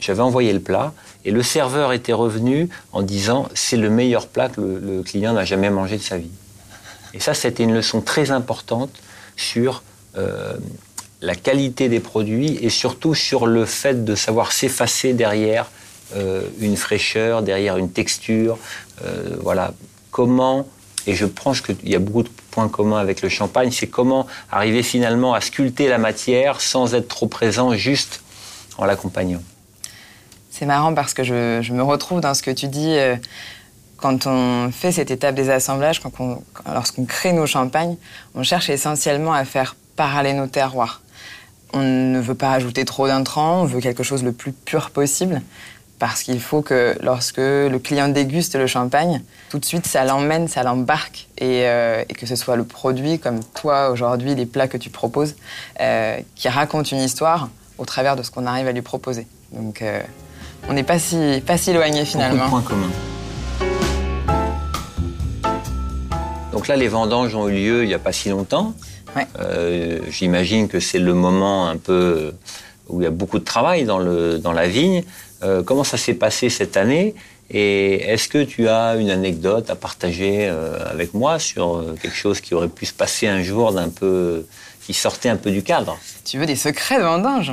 J'avais 0.00 0.20
envoyé 0.20 0.52
le 0.52 0.60
plat, 0.60 0.92
et 1.24 1.30
le 1.30 1.42
serveur 1.42 1.92
était 1.92 2.12
revenu 2.12 2.68
en 2.92 3.02
disant 3.02 3.48
c'est 3.54 3.76
le 3.76 3.90
meilleur 3.90 4.28
plat 4.28 4.48
que 4.48 4.60
le, 4.60 5.02
client 5.02 5.32
n'a 5.32 5.44
jamais 5.44 5.70
mangé 5.70 5.96
de 5.96 6.02
sa 6.02 6.18
vie. 6.18 6.30
Et 7.14 7.20
ça, 7.20 7.34
c'était 7.34 7.64
une 7.64 7.74
leçon 7.74 8.00
très 8.00 8.30
importante 8.30 8.90
sur 9.36 9.82
euh, 10.16 10.56
la 11.20 11.34
qualité 11.34 11.88
des 11.88 12.00
produits 12.00 12.58
et 12.62 12.70
surtout 12.70 13.14
sur 13.14 13.46
le 13.46 13.64
fait 13.64 14.04
de 14.04 14.14
savoir 14.14 14.52
s'effacer 14.52 15.14
derrière 15.14 15.70
euh, 16.14 16.42
une 16.60 16.76
fraîcheur, 16.76 17.42
derrière 17.42 17.76
une 17.76 17.90
texture. 17.90 18.58
Euh, 19.04 19.36
voilà, 19.42 19.74
comment 20.10 20.66
et 21.08 21.14
je 21.14 21.24
pense 21.24 21.62
qu'il 21.62 21.88
y 21.88 21.94
a 21.94 21.98
beaucoup 21.98 22.22
de 22.22 22.28
points 22.50 22.68
communs 22.68 22.98
avec 22.98 23.22
le 23.22 23.30
champagne. 23.30 23.70
C'est 23.70 23.86
comment 23.86 24.26
arriver 24.52 24.82
finalement 24.82 25.32
à 25.32 25.40
sculpter 25.40 25.88
la 25.88 25.96
matière 25.96 26.60
sans 26.60 26.94
être 26.94 27.08
trop 27.08 27.26
présent, 27.26 27.72
juste 27.72 28.22
en 28.76 28.84
l'accompagnant. 28.84 29.40
C'est 30.50 30.66
marrant 30.66 30.92
parce 30.92 31.14
que 31.14 31.24
je, 31.24 31.72
me 31.72 31.82
retrouve 31.82 32.20
dans 32.20 32.34
ce 32.34 32.42
que 32.42 32.50
tu 32.50 32.68
dis. 32.68 32.94
Euh, 32.98 33.16
quand 33.96 34.26
on 34.26 34.70
fait 34.70 34.92
cette 34.92 35.10
étape 35.10 35.34
des 35.34 35.50
assemblages, 35.50 36.00
lorsqu'on 36.66 37.04
crée 37.06 37.32
nos 37.32 37.46
champagnes, 37.46 37.96
on 38.34 38.42
cherche 38.42 38.68
essentiellement 38.68 39.32
à 39.32 39.44
faire 39.44 39.74
parler 39.96 40.34
nos 40.34 40.46
terroirs. 40.46 41.00
On 41.72 41.82
ne 41.82 42.20
veut 42.20 42.34
pas 42.34 42.52
ajouter 42.52 42.84
trop 42.84 43.08
d'intrants, 43.08 43.62
on 43.62 43.64
veut 43.64 43.80
quelque 43.80 44.02
chose 44.02 44.22
le 44.22 44.32
plus 44.32 44.52
pur 44.52 44.90
possible 44.90 45.42
parce 45.98 46.22
qu'il 46.22 46.40
faut 46.40 46.62
que 46.62 46.96
lorsque 47.02 47.38
le 47.38 47.76
client 47.78 48.08
déguste 48.08 48.54
le 48.54 48.66
champagne, 48.66 49.22
tout 49.50 49.58
de 49.58 49.64
suite 49.64 49.86
ça 49.86 50.04
l'emmène, 50.04 50.48
ça 50.48 50.62
l'embarque 50.62 51.28
euh, 51.42 52.04
et, 52.08 52.14
que 52.14 52.26
ce 52.26 52.36
soit 52.36 52.56
le 52.56 52.64
produit 52.64 53.18
comme 53.18 53.40
toi 53.42 53.90
aujourd'hui, 53.90 54.34
les 54.34 54.46
plats 54.46 54.68
que 54.68 54.76
tu 54.76 54.90
proposes, 54.90 55.34
euh, 55.80 56.18
qui 56.36 56.48
racontent 56.48 56.88
une 56.90 57.02
histoire 57.02 57.48
au 57.78 57.84
travers 57.84 58.16
de 58.16 58.22
ce 58.22 58.30
qu'on 58.30 58.46
arrive 58.46 58.68
à 58.68 58.72
lui 58.72 58.82
proposer. 58.82 59.26
Donc 59.52 59.82
euh, 59.82 60.00
on 60.68 60.72
n'est 60.72 60.84
pas 60.84 60.98
si, 60.98 61.42
pas 61.46 61.56
si 61.56 61.70
éloigné 61.70 62.04
finalement. 62.04 62.44
Beaucoup 62.48 62.60
de 62.60 62.66
points 62.66 62.76
communs. 62.76 62.90
Donc 66.52 66.66
là, 66.66 66.76
les 66.76 66.88
vendanges 66.88 67.34
ont 67.34 67.48
eu 67.48 67.52
lieu 67.52 67.82
il 67.84 67.88
n'y 67.88 67.94
a 67.94 67.98
pas 67.98 68.12
si 68.12 68.28
longtemps. 68.30 68.74
J'imagine 70.10 70.68
que 70.68 70.78
c'est 70.78 70.98
le 70.98 71.14
moment 71.14 71.68
un 71.68 71.76
peu 71.76 72.34
où 72.88 73.00
il 73.00 73.04
y 73.04 73.06
a 73.06 73.10
beaucoup 73.10 73.38
de 73.38 73.44
travail 73.44 73.84
dans, 73.84 73.98
le, 73.98 74.38
dans 74.38 74.52
la 74.52 74.66
vigne. 74.66 75.02
Euh, 75.42 75.62
comment 75.62 75.84
ça 75.84 75.96
s'est 75.96 76.14
passé 76.14 76.50
cette 76.50 76.76
année 76.76 77.14
et 77.50 78.02
est-ce 78.02 78.28
que 78.28 78.44
tu 78.44 78.68
as 78.68 78.96
une 78.96 79.08
anecdote 79.08 79.70
à 79.70 79.76
partager 79.76 80.48
euh, 80.48 80.78
avec 80.90 81.14
moi 81.14 81.38
sur 81.38 81.76
euh, 81.76 81.96
quelque 82.00 82.14
chose 82.14 82.42
qui 82.42 82.52
aurait 82.54 82.68
pu 82.68 82.84
se 82.84 82.92
passer 82.92 83.26
un 83.26 83.42
jour 83.42 83.72
d'un 83.72 83.88
peu 83.88 84.44
qui 84.84 84.92
sortait 84.92 85.30
un 85.30 85.36
peu 85.36 85.50
du 85.50 85.62
cadre? 85.62 85.96
Tu 86.24 86.38
veux 86.38 86.44
des 86.44 86.56
secrets 86.56 86.98
de 86.98 87.04
vendange 87.04 87.52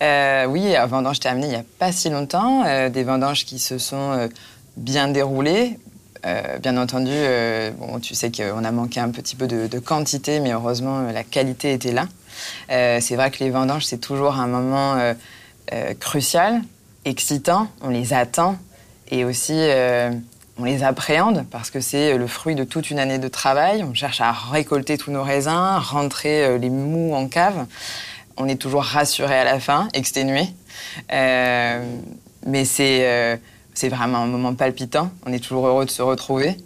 Oui, 0.00 0.76
à 0.76 0.86
vendange 0.86 1.18
amené 1.24 1.46
il 1.46 1.50
n'y 1.50 1.56
a 1.56 1.64
pas 1.78 1.92
si 1.92 2.10
longtemps, 2.10 2.64
des 2.90 3.04
vendanges 3.04 3.46
qui 3.46 3.58
se 3.58 3.78
sont 3.78 4.28
bien 4.76 5.08
déroulées. 5.08 5.78
bien 6.60 6.76
entendu, 6.76 7.14
bon, 7.78 8.00
tu 8.00 8.14
sais 8.14 8.30
qu'on 8.30 8.64
a 8.64 8.70
manqué 8.70 9.00
un 9.00 9.10
petit 9.10 9.36
peu 9.36 9.46
de 9.46 9.78
quantité, 9.78 10.40
mais 10.40 10.52
heureusement 10.52 11.02
la 11.10 11.24
qualité 11.24 11.72
était 11.72 11.92
là. 11.92 12.06
c'est 12.68 13.16
vrai 13.16 13.30
que 13.30 13.42
les 13.42 13.50
vendanges 13.50 13.86
c'est 13.86 14.00
toujours 14.00 14.34
un 14.34 14.46
moment 14.46 15.14
crucial 16.00 16.60
excitants, 17.04 17.68
on 17.80 17.88
les 17.88 18.12
attend 18.12 18.56
et 19.10 19.24
aussi 19.24 19.54
euh, 19.56 20.10
on 20.58 20.64
les 20.64 20.82
appréhende 20.82 21.44
parce 21.50 21.70
que 21.70 21.80
c'est 21.80 22.16
le 22.16 22.26
fruit 22.26 22.54
de 22.54 22.64
toute 22.64 22.90
une 22.90 22.98
année 22.98 23.18
de 23.18 23.28
travail. 23.28 23.84
On 23.84 23.94
cherche 23.94 24.20
à 24.20 24.32
récolter 24.32 24.98
tous 24.98 25.10
nos 25.10 25.22
raisins, 25.22 25.78
rentrer 25.78 26.44
euh, 26.44 26.58
les 26.58 26.70
mous 26.70 27.14
en 27.14 27.28
cave. 27.28 27.66
On 28.36 28.48
est 28.48 28.56
toujours 28.56 28.82
rassuré 28.82 29.34
à 29.34 29.44
la 29.44 29.60
fin, 29.60 29.88
exténué. 29.92 30.46
Euh, 31.12 31.84
mais 32.46 32.64
c'est 32.64 33.88
vraiment 33.88 34.18
un 34.18 34.26
moment 34.26 34.54
palpitant. 34.54 35.10
On 35.26 35.32
est 35.32 35.38
toujours 35.38 35.66
heureux 35.66 35.84
de 35.84 35.90
se 35.90 36.02
retrouver. 36.02 36.56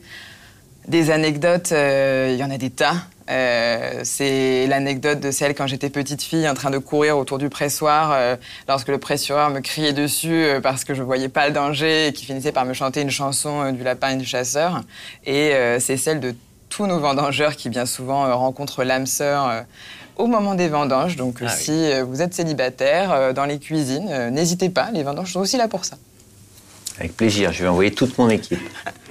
Des 0.86 1.10
anecdotes, 1.10 1.72
il 1.72 2.36
y 2.36 2.44
en 2.44 2.50
a 2.50 2.58
des 2.58 2.70
tas. 2.70 2.94
Euh, 3.28 4.00
c'est 4.04 4.66
l'anecdote 4.66 5.20
de 5.20 5.30
celle 5.30 5.54
quand 5.54 5.66
j'étais 5.66 5.90
petite 5.90 6.22
fille 6.22 6.48
en 6.48 6.54
train 6.54 6.70
de 6.70 6.78
courir 6.78 7.18
autour 7.18 7.38
du 7.38 7.48
pressoir 7.48 8.12
euh, 8.12 8.36
lorsque 8.68 8.88
le 8.88 8.98
pressureur 8.98 9.50
me 9.50 9.60
criait 9.60 9.92
dessus 9.92 10.44
euh, 10.44 10.60
parce 10.60 10.84
que 10.84 10.94
je 10.94 11.02
voyais 11.02 11.28
pas 11.28 11.48
le 11.48 11.52
danger 11.52 12.08
et 12.08 12.12
qui 12.12 12.24
finissait 12.24 12.52
par 12.52 12.64
me 12.64 12.72
chanter 12.72 13.00
une 13.00 13.10
chanson 13.10 13.72
du 13.72 13.82
lapin 13.82 14.10
et 14.10 14.16
du 14.16 14.24
chasseur. 14.24 14.82
Et 15.24 15.52
c'est 15.80 15.96
celle 15.96 16.20
de 16.20 16.34
tous 16.68 16.86
nos 16.86 16.98
vendangeurs 16.98 17.56
qui 17.56 17.68
bien 17.68 17.86
souvent 17.86 18.36
rencontrent 18.36 18.84
l'âme 18.84 19.06
sœur 19.06 19.64
au 20.16 20.26
moment 20.26 20.54
des 20.54 20.68
vendanges. 20.68 21.16
Donc 21.16 21.38
Ah 21.40 21.48
si 21.48 21.90
vous 22.02 22.22
êtes 22.22 22.34
célibataire 22.34 23.34
dans 23.34 23.44
les 23.44 23.58
cuisines, 23.58 24.30
n'hésitez 24.30 24.70
pas, 24.70 24.90
les 24.92 25.02
vendanges 25.02 25.32
sont 25.32 25.40
aussi 25.40 25.56
là 25.56 25.68
pour 25.68 25.84
ça. 25.84 25.96
Avec 26.98 27.16
plaisir, 27.16 27.52
je 27.52 27.62
vais 27.62 27.68
envoyer 27.68 27.92
toute 27.92 28.16
mon 28.18 28.28
équipe. 28.28 28.60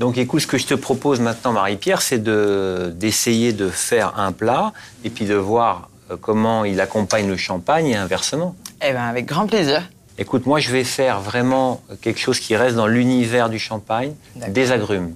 Donc 0.00 0.16
écoute, 0.16 0.40
ce 0.40 0.46
que 0.46 0.56
je 0.56 0.66
te 0.66 0.72
propose 0.72 1.20
maintenant, 1.20 1.52
Marie-Pierre, 1.52 2.00
c'est 2.00 2.18
de- 2.18 2.90
d'essayer 2.96 3.52
de, 3.52 3.68
faire 3.68 4.18
un 4.18 4.32
plat 4.32 4.72
et 5.04 5.10
puis 5.10 5.26
de 5.26 5.34
voir 5.34 5.90
euh, 6.10 6.16
comment 6.18 6.64
il 6.64 6.80
accompagne 6.80 7.28
le 7.28 7.36
champagne 7.36 7.88
et 7.88 7.96
inversement. 7.96 8.56
Eh 8.82 8.92
bien, 8.92 9.06
avec 9.06 9.26
grand 9.26 9.46
plaisir. 9.46 9.90
Écoute, 10.16 10.46
moi 10.46 10.58
je 10.58 10.70
vais 10.70 10.84
faire 10.84 11.20
vraiment 11.20 11.82
quelque 12.00 12.18
chose 12.18 12.40
qui 12.40 12.56
reste 12.56 12.76
dans 12.76 12.86
l'univers 12.86 13.50
du 13.50 13.58
champagne, 13.58 14.14
des 14.48 14.72
agrumes. 14.72 15.14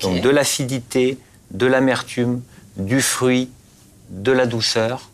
Donc 0.00 0.20
de 0.20 0.28
l'acidité, 0.28 1.18
de 1.52 1.66
l'amertume, 1.66 2.42
du 2.76 3.00
fruit, 3.00 3.48
de 4.10 4.32
la 4.32 4.46
douceur. 4.46 5.08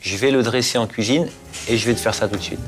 Je 0.00 0.16
vais 0.16 0.30
le 0.30 0.42
dresser 0.42 0.78
en 0.78 0.86
cuisine 0.86 1.28
et 1.68 1.76
je 1.76 1.86
vais 1.86 1.94
te 1.94 2.00
faire 2.00 2.14
ça 2.14 2.28
tout 2.28 2.36
de 2.36 2.42
suite. 2.42 2.60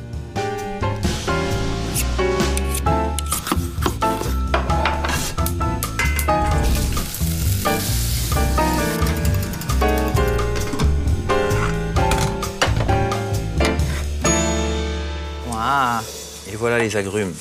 Les 16.79 16.97
agrumes. 16.97 17.35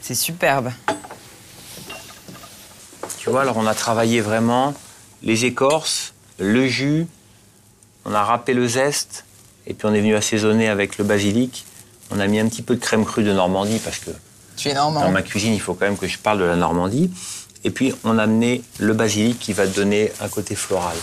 c'est 0.00 0.14
superbe. 0.16 0.72
Tu 3.18 3.30
vois, 3.30 3.42
alors 3.42 3.56
on 3.56 3.66
a 3.66 3.74
travaillé 3.74 4.20
vraiment 4.20 4.74
les 5.22 5.44
écorces, 5.44 6.12
le 6.38 6.66
jus, 6.66 7.06
on 8.04 8.14
a 8.14 8.24
râpé 8.24 8.54
le 8.54 8.66
zeste, 8.66 9.24
et 9.66 9.74
puis 9.74 9.86
on 9.86 9.94
est 9.94 10.00
venu 10.00 10.16
assaisonner 10.16 10.68
avec 10.68 10.98
le 10.98 11.04
basilic. 11.04 11.66
On 12.10 12.18
a 12.18 12.26
mis 12.26 12.40
un 12.40 12.48
petit 12.48 12.62
peu 12.62 12.74
de 12.74 12.80
crème 12.80 13.04
crue 13.04 13.22
de 13.22 13.32
Normandie, 13.32 13.78
parce 13.78 13.98
que 13.98 14.10
Tu 14.56 14.68
es 14.70 14.74
dans 14.74 14.90
ma 14.90 15.22
cuisine, 15.22 15.54
il 15.54 15.60
faut 15.60 15.74
quand 15.74 15.84
même 15.84 15.98
que 15.98 16.08
je 16.08 16.18
parle 16.18 16.38
de 16.40 16.44
la 16.44 16.56
Normandie. 16.56 17.10
Et 17.64 17.70
puis 17.70 17.94
on 18.02 18.18
a 18.18 18.24
amené 18.24 18.62
le 18.78 18.92
basilic 18.92 19.38
qui 19.38 19.52
va 19.52 19.66
donner 19.66 20.12
un 20.20 20.28
côté 20.28 20.54
floral. 20.56 20.96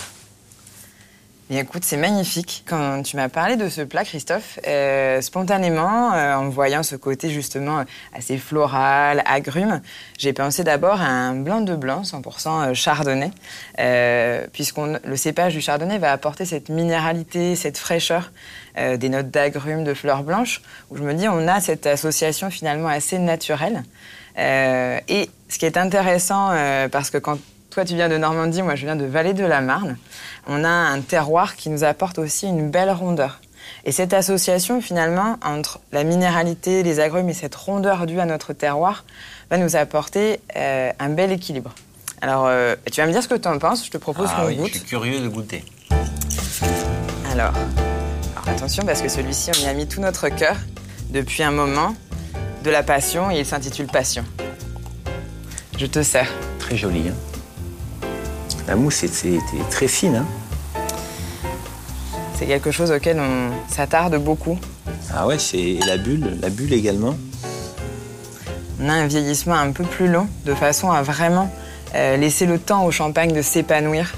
Écoute, 1.51 1.83
c'est 1.85 1.97
magnifique. 1.97 2.63
Quand 2.65 3.03
tu 3.03 3.17
m'as 3.17 3.29
parlé 3.29 3.55
de 3.55 3.69
ce 3.69 3.81
plat, 3.81 4.03
Christophe, 4.03 4.59
euh, 4.65 5.21
spontanément, 5.21 6.11
euh, 6.11 6.33
en 6.33 6.49
voyant 6.49 6.81
ce 6.81 6.95
côté 6.95 7.29
justement 7.29 7.85
assez 8.13 8.39
floral, 8.39 9.21
agrume, 9.27 9.79
j'ai 10.17 10.33
pensé 10.33 10.63
d'abord 10.63 10.99
à 10.99 11.05
un 11.05 11.35
blanc 11.35 11.61
de 11.61 11.75
blanc, 11.75 12.01
100% 12.01 12.73
chardonnay, 12.73 13.29
euh, 13.77 14.47
puisqu'on 14.53 14.97
le 15.05 15.15
cépage 15.15 15.53
du 15.53 15.61
chardonnay 15.61 15.99
va 15.99 16.11
apporter 16.11 16.45
cette 16.45 16.69
minéralité, 16.69 17.55
cette 17.55 17.77
fraîcheur, 17.77 18.31
des 18.75 19.07
notes 19.07 19.29
d'agrumes, 19.29 19.83
de 19.83 19.93
fleurs 19.93 20.23
blanches, 20.23 20.63
où 20.89 20.97
je 20.97 21.03
me 21.03 21.13
dis 21.13 21.29
on 21.29 21.47
a 21.47 21.61
cette 21.61 21.85
association 21.85 22.49
finalement 22.49 22.89
assez 22.89 23.19
naturelle. 23.19 23.83
Et 24.37 25.29
ce 25.47 25.57
qui 25.59 25.65
est 25.65 25.77
intéressant, 25.77 26.49
parce 26.91 27.09
que 27.09 27.17
quand 27.17 27.37
toi, 27.75 27.83
tu 27.83 27.95
viens 27.95 28.07
de 28.07 28.15
Normandie, 28.15 28.61
moi, 28.61 28.75
je 28.75 28.85
viens 28.85 28.95
de 28.95 29.03
Vallée 29.03 29.33
de 29.33 29.43
la 29.43 29.59
Marne. 29.59 29.97
On 30.47 30.63
a 30.63 30.69
un 30.69 31.01
terroir 31.01 31.57
qui 31.57 31.69
nous 31.69 31.83
apporte 31.83 32.19
aussi 32.19 32.47
une 32.47 32.69
belle 32.71 32.89
rondeur. 32.89 33.41
Et 33.83 33.91
cette 33.91 34.13
association, 34.13 34.79
finalement, 34.79 35.37
entre 35.43 35.81
la 35.91 36.05
minéralité, 36.05 36.83
les 36.83 37.01
agrumes 37.01 37.27
et 37.27 37.33
cette 37.33 37.53
rondeur 37.53 38.05
due 38.05 38.21
à 38.21 38.25
notre 38.25 38.53
terroir, 38.53 39.03
va 39.51 39.57
nous 39.57 39.75
apporter 39.75 40.39
euh, 40.55 40.89
un 40.99 41.09
bel 41.09 41.33
équilibre. 41.33 41.75
Alors, 42.21 42.45
euh, 42.47 42.77
tu 42.89 43.01
vas 43.01 43.07
me 43.07 43.11
dire 43.11 43.21
ce 43.21 43.27
que 43.27 43.35
tu 43.35 43.49
en 43.49 43.59
penses. 43.59 43.85
Je 43.85 43.91
te 43.91 43.97
propose 43.97 44.29
Ah 44.31 44.43
qu'on 44.43 44.47
oui, 44.47 44.55
goûte. 44.55 44.69
je 44.71 44.77
suis 44.77 44.85
curieux 44.87 45.19
de 45.19 45.27
goûter. 45.27 45.65
Alors, 47.33 47.51
alors, 48.37 48.55
attention, 48.55 48.85
parce 48.85 49.01
que 49.01 49.09
celui-ci, 49.09 49.51
on 49.59 49.65
y 49.65 49.67
a 49.67 49.73
mis 49.73 49.85
tout 49.85 49.99
notre 49.99 50.29
cœur 50.29 50.55
depuis 51.09 51.43
un 51.43 51.51
moment. 51.51 51.93
De 52.63 52.71
la 52.71 52.83
passion, 52.83 53.29
et 53.29 53.39
il 53.39 53.45
s'intitule 53.45 53.87
Passion. 53.87 54.23
Je 55.77 55.85
te 55.87 56.01
sers. 56.01 56.31
Très 56.57 56.77
joli. 56.77 57.09
Hein 57.09 57.34
la 58.67 58.75
mousse 58.75 59.03
est 59.03 59.39
très 59.69 59.87
fine. 59.87 60.15
Hein 60.17 60.25
C'est 62.37 62.45
quelque 62.47 62.71
chose 62.71 62.91
auquel 62.91 63.19
on 63.19 63.51
s'attarde 63.71 64.15
beaucoup. 64.17 64.57
ah 65.13 65.27
ouais, 65.27 65.39
c'est 65.39 65.77
la 65.87 65.97
bulle, 65.97 66.37
la 66.41 66.49
bulle 66.49 66.73
également. 66.73 67.15
On 68.81 68.89
a 68.89 68.93
un 68.93 69.07
vieillissement 69.07 69.55
un 69.55 69.71
peu 69.71 69.83
plus 69.83 70.09
long, 70.09 70.27
de 70.45 70.53
façon 70.53 70.91
à 70.91 71.01
vraiment 71.01 71.49
euh, 71.95 72.17
laisser 72.17 72.45
le 72.45 72.59
temps 72.59 72.85
au 72.85 72.91
champagne 72.91 73.31
de 73.33 73.41
s'épanouir. 73.41 74.13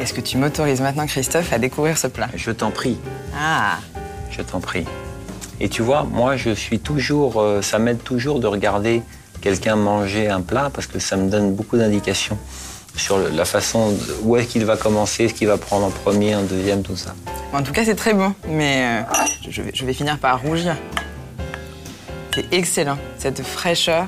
Est-ce 0.00 0.12
que 0.12 0.20
tu 0.20 0.36
m'autorises 0.36 0.80
maintenant, 0.80 1.06
Christophe, 1.06 1.52
à 1.52 1.58
découvrir 1.58 1.96
ce 1.96 2.06
plat? 2.08 2.28
Je 2.34 2.50
t'en 2.50 2.70
prie. 2.70 2.98
Ah, 3.38 3.78
Je 4.30 4.42
t'en 4.42 4.60
prie. 4.60 4.84
Et 5.60 5.68
tu 5.68 5.82
vois, 5.82 6.02
moi, 6.04 6.36
je 6.36 6.50
suis 6.50 6.78
toujours. 6.78 7.40
euh, 7.40 7.62
ça 7.62 7.78
m'aide 7.78 8.02
toujours 8.02 8.40
de 8.40 8.46
regarder 8.46 9.02
quelqu'un 9.40 9.76
manger 9.76 10.28
un 10.28 10.40
plat 10.40 10.70
parce 10.72 10.86
que 10.86 10.98
ça 10.98 11.16
me 11.16 11.28
donne 11.30 11.54
beaucoup 11.54 11.76
d'indications 11.76 12.38
sur 12.96 13.18
la 13.18 13.44
façon 13.44 13.90
de- 13.90 14.16
où 14.22 14.36
est-ce 14.36 14.48
qu'il 14.48 14.64
va 14.64 14.76
commencer, 14.76 15.28
ce 15.28 15.34
qu'il 15.34 15.48
va 15.48 15.56
prendre 15.58 15.86
en 15.86 15.90
premier, 15.90 16.34
en 16.36 16.42
deuxième, 16.42 16.82
tout 16.82 16.96
ça. 16.96 17.14
en 17.52 17.62
tout 17.62 17.72
cas, 17.72 17.84
c'est 17.84 17.94
très 17.96 18.14
bon, 18.14 18.32
mais 18.48 19.02
euh, 19.10 19.48
je, 19.48 19.62
vais, 19.62 19.92
finir 19.92 20.18
par 20.18 20.40
rougir. 20.42 20.76
C'est 22.34 22.52
excellent, 22.52 22.98
cette 23.18 23.42
fraîcheur. 23.42 24.06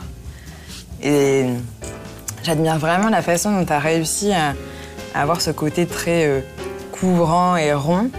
Et 1.03 1.45
j'admire 2.43 2.79
vraiment 2.79 3.09
la 3.09 3.23
façon 3.23 3.53
dont 3.57 3.65
tu 3.65 3.73
as 3.73 3.79
réussi 3.79 4.33
à, 4.33 4.55
à 5.15 5.23
avoir 5.23 5.41
ce 5.41 5.51
côté 5.51 5.87
très 5.87 6.27
euh, 6.27 6.41
couvrant 6.93 7.57
et 7.57 7.73
rond 7.73 8.11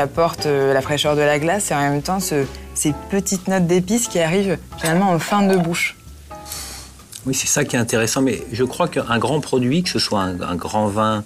qu'apporte 0.00 0.44
euh, 0.44 0.74
la 0.74 0.82
fraîcheur 0.82 1.16
de 1.16 1.22
la 1.22 1.38
glace 1.38 1.70
et 1.70 1.74
en 1.74 1.80
même 1.80 2.02
temps 2.02 2.20
ce- 2.20 2.44
ces 2.74 2.92
petites 3.08 3.48
notes 3.48 3.66
d'épices 3.66 4.08
qui 4.08 4.18
arrivent 4.20 4.58
finalement 4.78 5.08
en 5.10 5.18
fin 5.18 5.40
de 5.40 5.56
bouche. 5.56 5.96
Oui, 7.24 7.32
c'est 7.34 7.46
ça 7.46 7.64
qui 7.64 7.76
est 7.76 7.78
intéressant. 7.78 8.20
Mais 8.20 8.46
je 8.52 8.62
crois 8.64 8.88
qu'un 8.88 9.18
grand 9.18 9.40
produit, 9.40 9.82
que 9.82 9.88
ce 9.88 9.98
soit 9.98 10.20
un, 10.20 10.38
un 10.42 10.54
grand 10.54 10.88
vin 10.88 11.24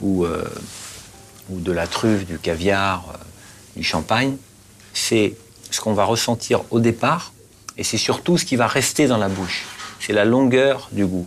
ou, 0.00 0.24
euh, 0.24 0.42
ou 1.48 1.60
de 1.60 1.70
la 1.70 1.86
truffe, 1.86 2.26
du 2.26 2.40
caviar, 2.40 3.04
euh, 3.14 3.16
du 3.76 3.84
champagne, 3.84 4.36
c'est 4.92 5.34
ce 5.70 5.80
qu'on 5.80 5.94
va 5.94 6.02
ressentir 6.04 6.62
au 6.72 6.80
départ 6.80 7.32
et 7.76 7.84
c'est 7.84 7.98
surtout 7.98 8.36
ce 8.36 8.44
qui 8.44 8.56
va 8.56 8.66
rester 8.66 9.06
dans 9.06 9.18
la 9.18 9.28
bouche. 9.28 9.64
C'est 10.00 10.12
la 10.12 10.24
longueur 10.24 10.88
du 10.90 11.06
goût. 11.06 11.26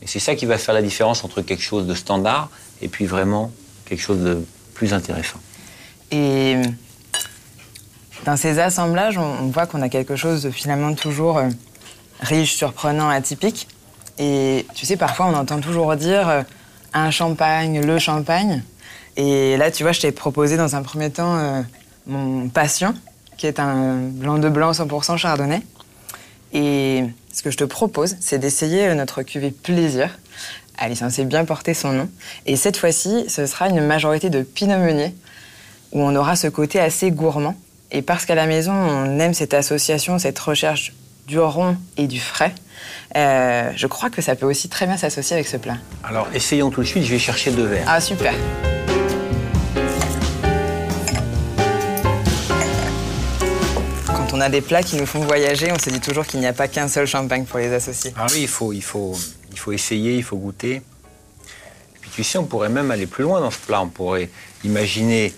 Et 0.00 0.06
c'est 0.06 0.20
ça 0.20 0.34
qui 0.34 0.46
va 0.46 0.56
faire 0.56 0.74
la 0.74 0.80
différence 0.80 1.22
entre 1.22 1.42
quelque 1.42 1.62
chose 1.62 1.86
de 1.86 1.94
standard 1.94 2.48
et 2.80 2.88
puis 2.88 3.04
vraiment 3.04 3.52
quelque 3.84 4.00
chose 4.00 4.20
de 4.20 4.42
plus 4.72 4.94
intéressant. 4.94 5.38
Et 6.10 6.56
dans 8.24 8.36
ces 8.36 8.58
assemblages, 8.58 9.18
on, 9.18 9.48
voit 9.48 9.66
qu'on 9.66 9.82
a 9.82 9.88
quelque 9.88 10.16
chose 10.16 10.42
de 10.42 10.50
finalement 10.50 10.94
toujours 10.94 11.38
euh, 11.38 11.48
riche, 12.20 12.54
surprenant, 12.54 13.08
atypique. 13.08 13.68
Et 14.18 14.66
tu 14.74 14.86
sais, 14.86 14.96
parfois 14.96 15.26
on 15.26 15.34
entend 15.34 15.60
toujours 15.60 15.94
dire 15.96 16.28
euh, 16.28 16.42
un 16.92 17.10
champagne, 17.10 17.84
le 17.84 17.98
champagne. 17.98 18.62
Et 19.16 19.56
là, 19.56 19.70
tu 19.70 19.82
vois, 19.82 19.92
je 19.92 20.00
t'ai 20.00 20.12
proposé 20.12 20.56
dans 20.56 20.74
un 20.74 20.82
premier 20.82 21.10
temps 21.10 21.36
euh, 21.36 21.62
mon 22.06 22.48
Passion, 22.48 22.94
qui 23.36 23.46
est 23.46 23.60
un 23.60 23.96
blanc 23.96 24.38
de 24.38 24.48
blanc 24.48 24.72
100% 24.72 25.16
chardonnay. 25.18 25.60
Et 26.52 27.04
ce 27.32 27.42
que 27.42 27.50
je 27.50 27.56
te 27.56 27.64
propose, 27.64 28.16
c'est 28.20 28.38
d'essayer 28.38 28.94
notre 28.94 29.22
cuvée 29.22 29.50
Plaisir. 29.50 30.18
Elle 30.78 30.92
est 30.92 30.96
censée 30.96 31.24
bien 31.24 31.44
porter 31.44 31.74
son 31.74 31.92
nom. 31.92 32.08
Et 32.46 32.56
cette 32.56 32.76
fois-ci, 32.76 33.26
ce 33.28 33.46
sera 33.46 33.68
une 33.68 33.84
majorité 33.84 34.30
de 34.30 34.42
Pinot 34.42 34.78
Meunier, 34.78 35.14
où 35.94 36.00
on 36.02 36.14
aura 36.16 36.36
ce 36.36 36.48
côté 36.48 36.80
assez 36.80 37.10
gourmand. 37.12 37.54
Et 37.92 38.02
parce 38.02 38.26
qu'à 38.26 38.34
la 38.34 38.46
maison, 38.46 38.72
on 38.72 39.18
aime 39.20 39.32
cette 39.32 39.54
association, 39.54 40.18
cette 40.18 40.38
recherche 40.38 40.92
du 41.28 41.38
rond 41.38 41.76
et 41.96 42.06
du 42.06 42.20
frais, 42.20 42.52
euh, 43.16 43.70
je 43.76 43.86
crois 43.86 44.10
que 44.10 44.20
ça 44.20 44.34
peut 44.34 44.44
aussi 44.44 44.68
très 44.68 44.86
bien 44.86 44.96
s'associer 44.96 45.34
avec 45.36 45.46
ce 45.46 45.56
plat. 45.56 45.76
Alors 46.02 46.28
essayons 46.34 46.70
tout 46.70 46.82
de 46.82 46.86
suite, 46.86 47.04
je 47.04 47.10
vais 47.10 47.18
chercher 47.18 47.52
deux 47.52 47.64
verres. 47.64 47.86
Ah, 47.88 48.00
super 48.00 48.34
Quand 54.08 54.34
on 54.34 54.40
a 54.40 54.48
des 54.48 54.60
plats 54.60 54.82
qui 54.82 54.96
nous 54.96 55.06
font 55.06 55.20
voyager, 55.20 55.70
on 55.72 55.78
se 55.78 55.88
dit 55.90 56.00
toujours 56.00 56.26
qu'il 56.26 56.40
n'y 56.40 56.46
a 56.46 56.52
pas 56.52 56.66
qu'un 56.66 56.88
seul 56.88 57.06
champagne 57.06 57.44
pour 57.44 57.60
les 57.60 57.72
associer. 57.72 58.12
Ah 58.18 58.26
oui, 58.32 58.40
il 58.42 58.48
faut, 58.48 58.72
il 58.72 58.82
faut, 58.82 59.16
il 59.52 59.58
faut 59.58 59.70
essayer, 59.70 60.16
il 60.16 60.24
faut 60.24 60.36
goûter. 60.36 60.74
Et 60.74 61.98
puis 62.00 62.10
tu 62.12 62.24
sais, 62.24 62.38
on 62.38 62.44
pourrait 62.44 62.68
même 62.68 62.90
aller 62.90 63.06
plus 63.06 63.22
loin 63.22 63.40
dans 63.40 63.52
ce 63.52 63.58
plat. 63.58 63.80
On 63.80 63.88
pourrait 63.88 64.28
imaginer 64.64 65.32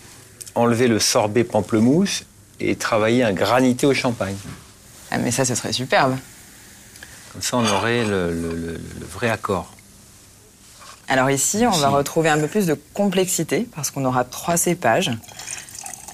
enlever 0.56 0.88
le 0.88 0.98
sorbet 0.98 1.44
pamplemousse 1.44 2.24
et 2.60 2.74
travailler 2.76 3.22
un 3.22 3.32
granité 3.32 3.86
au 3.86 3.94
champagne. 3.94 4.36
Ah, 5.10 5.18
mais 5.18 5.30
ça, 5.30 5.44
ce 5.44 5.54
serait 5.54 5.72
superbe. 5.72 6.16
Comme 7.32 7.42
ça, 7.42 7.56
on 7.58 7.66
aurait 7.66 8.04
le, 8.04 8.32
le- 8.32 8.54
le- 8.54 8.72
le 9.00 9.06
vrai 9.06 9.28
accord. 9.30 9.72
Alors 11.08 11.30
ici, 11.30 11.64
on 11.66 11.70
va 11.76 11.88
retrouver 11.88 12.30
un 12.30 12.38
peu 12.38 12.48
plus 12.48 12.66
de 12.66 12.74
complexité 12.94 13.68
parce 13.76 13.90
qu'on 13.92 14.04
aura 14.04 14.24
trois 14.24 14.56
cépages 14.56 15.12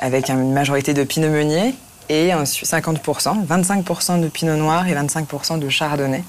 avec 0.00 0.28
une 0.28 0.52
majorité 0.52 0.92
de 0.92 1.02
pinot 1.04 1.30
meunier 1.30 1.74
et 2.10 2.34
ensuite 2.34 2.68
50%, 2.68 3.46
25% 3.46 4.20
de 4.20 4.28
pinot 4.28 4.56
noir 4.56 4.86
et 4.88 4.94
25% 4.94 5.58
de 5.58 5.68
chardonnay. 5.70 6.22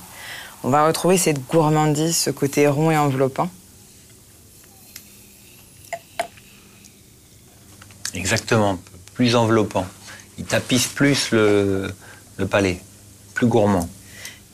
On 0.63 0.70
va 0.70 0.88
retrouver 0.88 1.17
cette 1.17 1.46
gourmandise, 1.48 2.15
ce 2.15 2.29
côté 2.29 2.67
rond 2.67 2.89
et 2.91 2.98
enveloppant. 2.98 3.50
Exactement, 8.13 8.79
plus 9.15 9.36
enveloppant. 9.36 9.86
Il 10.38 10.46
tapisse 10.46 10.88
plus 10.88 11.32
le, 11.32 11.91
le 12.38 12.48
palais, 12.48 12.82
plus 13.34 13.48
gourmand. 13.48 13.88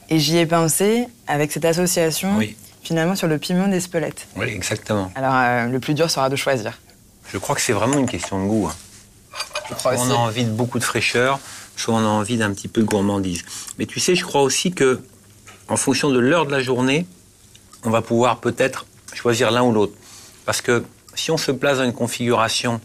Et 0.10 0.20
j'y 0.20 0.38
ai 0.38 0.46
pensé 0.46 1.08
avec 1.28 1.52
cette 1.52 1.66
association, 1.66 2.38
Oui. 2.38 2.56
finalement, 2.84 3.16
sur 3.16 3.28
le 3.28 3.38
piment 3.38 3.68
d'Espelette. 3.68 4.28
Oui, 4.36 4.48
exactement. 4.48 5.12
Alors, 5.16 5.34
euh, 5.36 5.66
le 5.68 5.80
plus 5.80 5.94
dur 5.94 6.10
sera 6.10 6.30
de 6.30 6.36
choisir. 6.36 6.78
Je 7.32 7.38
crois 7.38 7.56
que 7.56 7.62
c'est 7.62 7.74
vraiment 7.74 7.98
une 8.00 8.08
question 8.10 8.44
de 8.44 8.48
goût. 8.50 8.68
hein. 8.68 8.76
Je 9.70 9.76
crois 9.76 9.96
Soit 9.96 10.06
on 10.08 10.12
a 10.12 10.16
envie 10.16 10.46
de 10.46 10.50
beaucoup 10.52 10.80
de 10.80 10.84
fraîcheur, 10.84 11.40
soit 11.76 11.94
on 11.94 12.00
a 12.00 12.02
envie 12.08 12.38
d'un 12.38 12.52
petit 12.54 12.68
peu 12.68 12.82
de 12.82 12.88
gourmandise. 12.88 13.44
Mais 13.78 13.86
tu 13.86 14.00
sais, 14.00 14.16
je 14.16 14.26
crois 14.26 14.42
aussi 14.42 14.72
que, 14.72 15.00
en 15.68 15.78
fonction 15.78 16.10
de 16.10 16.18
l'heure 16.18 16.48
de 16.48 16.52
la 16.52 16.62
journée, 16.62 17.06
on 17.84 17.92
va 17.92 18.02
pouvoir 18.02 18.40
peut-être 18.40 18.88
choisir 19.14 19.52
l'un 19.52 19.62
ou 19.62 19.72
l'autre. 19.72 19.94
Parce 20.46 20.62
que 20.62 20.84
si 21.14 21.30
on 21.30 21.38
se 21.38 21.52
place 21.52 21.78
dans 21.78 21.84
une 21.86 21.94
configuration 21.94 22.82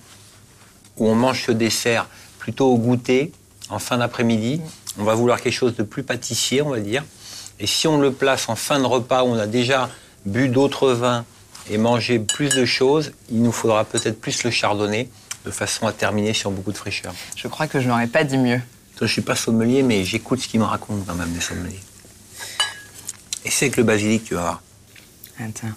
où 0.98 1.08
on 1.08 1.14
mange 1.14 1.44
ce 1.44 1.52
dessert 1.52 2.08
plutôt 2.38 2.66
au 2.66 2.76
goûter, 2.76 3.32
en 3.70 3.78
fin 3.78 3.98
d'après-midi, 3.98 4.60
on 4.98 5.04
va 5.04 5.14
vouloir 5.14 5.40
quelque 5.40 5.54
chose 5.54 5.74
de 5.74 5.82
plus 5.82 6.02
pâtissier, 6.02 6.62
on 6.62 6.70
va 6.70 6.80
dire. 6.80 7.04
Et 7.60 7.66
si 7.66 7.86
on 7.86 7.98
le 7.98 8.12
place 8.12 8.48
en 8.48 8.56
fin 8.56 8.78
de 8.78 8.84
repas 8.84 9.22
où 9.22 9.28
on 9.28 9.38
a 9.38 9.46
déjà 9.46 9.90
bu 10.26 10.48
d'autres 10.48 10.92
vins 10.92 11.24
et 11.70 11.78
mangé 11.78 12.18
plus 12.18 12.50
de 12.50 12.64
choses, 12.64 13.12
il 13.30 13.42
nous 13.42 13.52
faudra 13.52 13.84
peut-être 13.84 14.20
plus 14.20 14.44
le 14.44 14.50
chardonnay 14.50 15.08
de 15.44 15.50
façon 15.50 15.86
à 15.86 15.92
terminer 15.92 16.34
sur 16.34 16.50
beaucoup 16.50 16.72
de 16.72 16.76
fraîcheur. 16.76 17.14
Je 17.36 17.48
crois 17.48 17.66
que 17.66 17.80
je 17.80 17.88
n'aurais 17.88 18.06
pas 18.06 18.24
dit 18.24 18.38
mieux. 18.38 18.60
Je 19.00 19.06
suis 19.06 19.22
pas 19.22 19.34
sommelier, 19.34 19.82
mais 19.82 20.04
j'écoute 20.04 20.40
ce 20.40 20.48
qu'ils 20.48 20.60
me 20.60 20.64
racontent 20.64 21.04
quand 21.06 21.14
même, 21.14 21.32
les 21.34 21.40
sommeliers. 21.40 21.80
Et 23.44 23.50
c'est 23.50 23.66
avec 23.66 23.76
le 23.76 23.82
basilic, 23.82 24.24
tu 24.24 24.34
vas 24.34 24.40
voir. 24.40 24.62
Attends. 25.38 25.74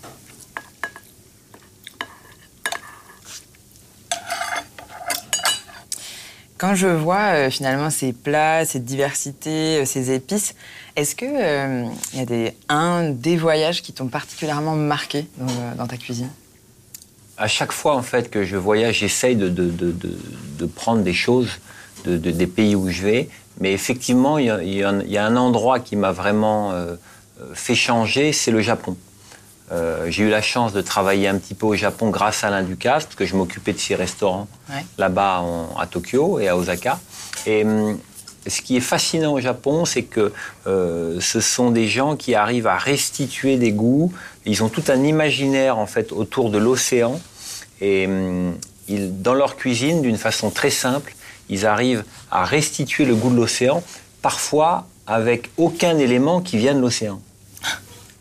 Quand 6.58 6.74
je 6.74 6.88
vois 6.88 7.34
euh, 7.36 7.50
finalement 7.52 7.90
ces 7.90 8.14
plats, 8.14 8.66
cette 8.66 8.84
diversité, 8.86 9.78
euh, 9.82 9.86
ces 9.86 10.12
épices, 10.12 10.56
est-ce 10.96 11.16
que 11.16 11.26
euh, 11.26 11.86
il 12.14 12.20
y 12.20 12.22
a 12.22 12.26
des, 12.26 12.54
un 12.68 13.10
des 13.12 13.38
voyages 13.38 13.84
qui 13.84 13.94
t'ont 13.94 14.08
particulièrement 14.08 14.76
marqué 14.76 15.28
dans, 15.38 15.46
euh, 15.84 15.86
ta 15.88 15.98
cuisine? 15.98 16.30
À 17.38 17.48
chaque 17.48 17.72
fois, 17.72 17.96
en 17.96 18.02
fait, 18.02 18.32
que 18.32 18.44
je 18.44 18.56
voyage, 18.58 19.00
j'essaye 19.00 19.36
de, 19.36 19.50
de, 19.50 19.70
de, 19.70 20.66
prendre 20.66 21.04
des 21.04 21.14
choses 21.14 21.50
de, 22.06 22.18
de- 22.18 22.32
des 22.32 22.48
pays 22.48 22.76
où 22.76 22.90
je 22.90 23.04
vais. 23.04 23.30
Mais 23.60 23.74
effectivement, 23.74 24.40
il 24.40 24.46
y 24.46 24.84
a, 24.84 25.26
un- 25.26 25.36
endroit 25.36 25.80
qui 25.80 25.96
m'a 25.96 26.12
vraiment 26.12 26.72
euh, 26.72 26.96
euh, 27.40 27.54
fait 27.54 27.76
changer, 27.76 28.34
c'est 28.34 28.52
le 28.52 28.62
Japon. 28.62 28.98
Euh, 29.72 30.06
j'ai 30.10 30.24
eu 30.24 30.30
la 30.30 30.42
chance 30.42 30.72
de 30.74 30.82
travailler 30.82 31.28
un 31.28 31.38
petit 31.38 31.54
peu 31.54 31.66
au 31.66 31.76
Japon 31.76 32.10
grâce 32.10 32.44
à 32.44 32.48
Alain 32.48 32.64
Ducasse, 32.64 33.04
parce 33.06 33.16
que 33.16 33.26
je 33.26 33.36
m'occupais 33.36 33.74
de 33.74 33.80
ses 33.80 33.96
restaurants 33.96 34.48
Ouais. 34.70 34.86
là-bas 34.98 35.44
à 35.80 35.86
Tokyo 35.88 36.40
et 36.40 36.48
à 36.48 36.56
Osaka. 36.56 37.00
Et 37.46 37.64
hum, 37.66 37.98
ce 38.48 38.62
qui 38.62 38.78
est 38.78 38.82
fascinant 38.82 39.34
au 39.34 39.42
Japon, 39.42 39.84
c'est 39.84 40.04
que 40.04 40.32
euh, 40.68 41.20
ce 41.20 41.42
sont 41.42 41.72
des 41.72 41.88
gens 41.88 42.16
qui 42.16 42.34
arrivent 42.34 42.68
à 42.68 42.78
restituer 42.78 43.58
des 43.58 43.72
goûts. 43.74 44.14
Ils 44.46 44.64
ont 44.64 44.70
tout 44.70 44.84
un 44.88 45.04
imaginaire 45.04 45.78
en 45.78 45.86
fait 45.86 46.12
autour 46.14 46.50
de 46.50 46.58
l'océan. 46.58 47.20
Et 47.82 48.08
hum, 48.08 48.56
ils, 48.88 49.22
dans 49.22 49.34
leur 49.34 49.58
cuisine, 49.58 50.02
d'une 50.02 50.18
façon 50.18 50.50
très 50.50 50.70
simple, 50.70 51.14
ils 51.50 51.66
arrivent 51.66 52.06
à 52.32 52.46
restituer 52.46 53.04
le 53.04 53.16
goût 53.16 53.30
de 53.30 53.36
l'océan, 53.36 53.84
parfois 54.22 54.86
avec 55.08 55.50
aucun 55.58 55.98
élément 55.98 56.40
qui 56.42 56.58
vient 56.58 56.74
de 56.74 56.80
l'océan. 56.80 57.22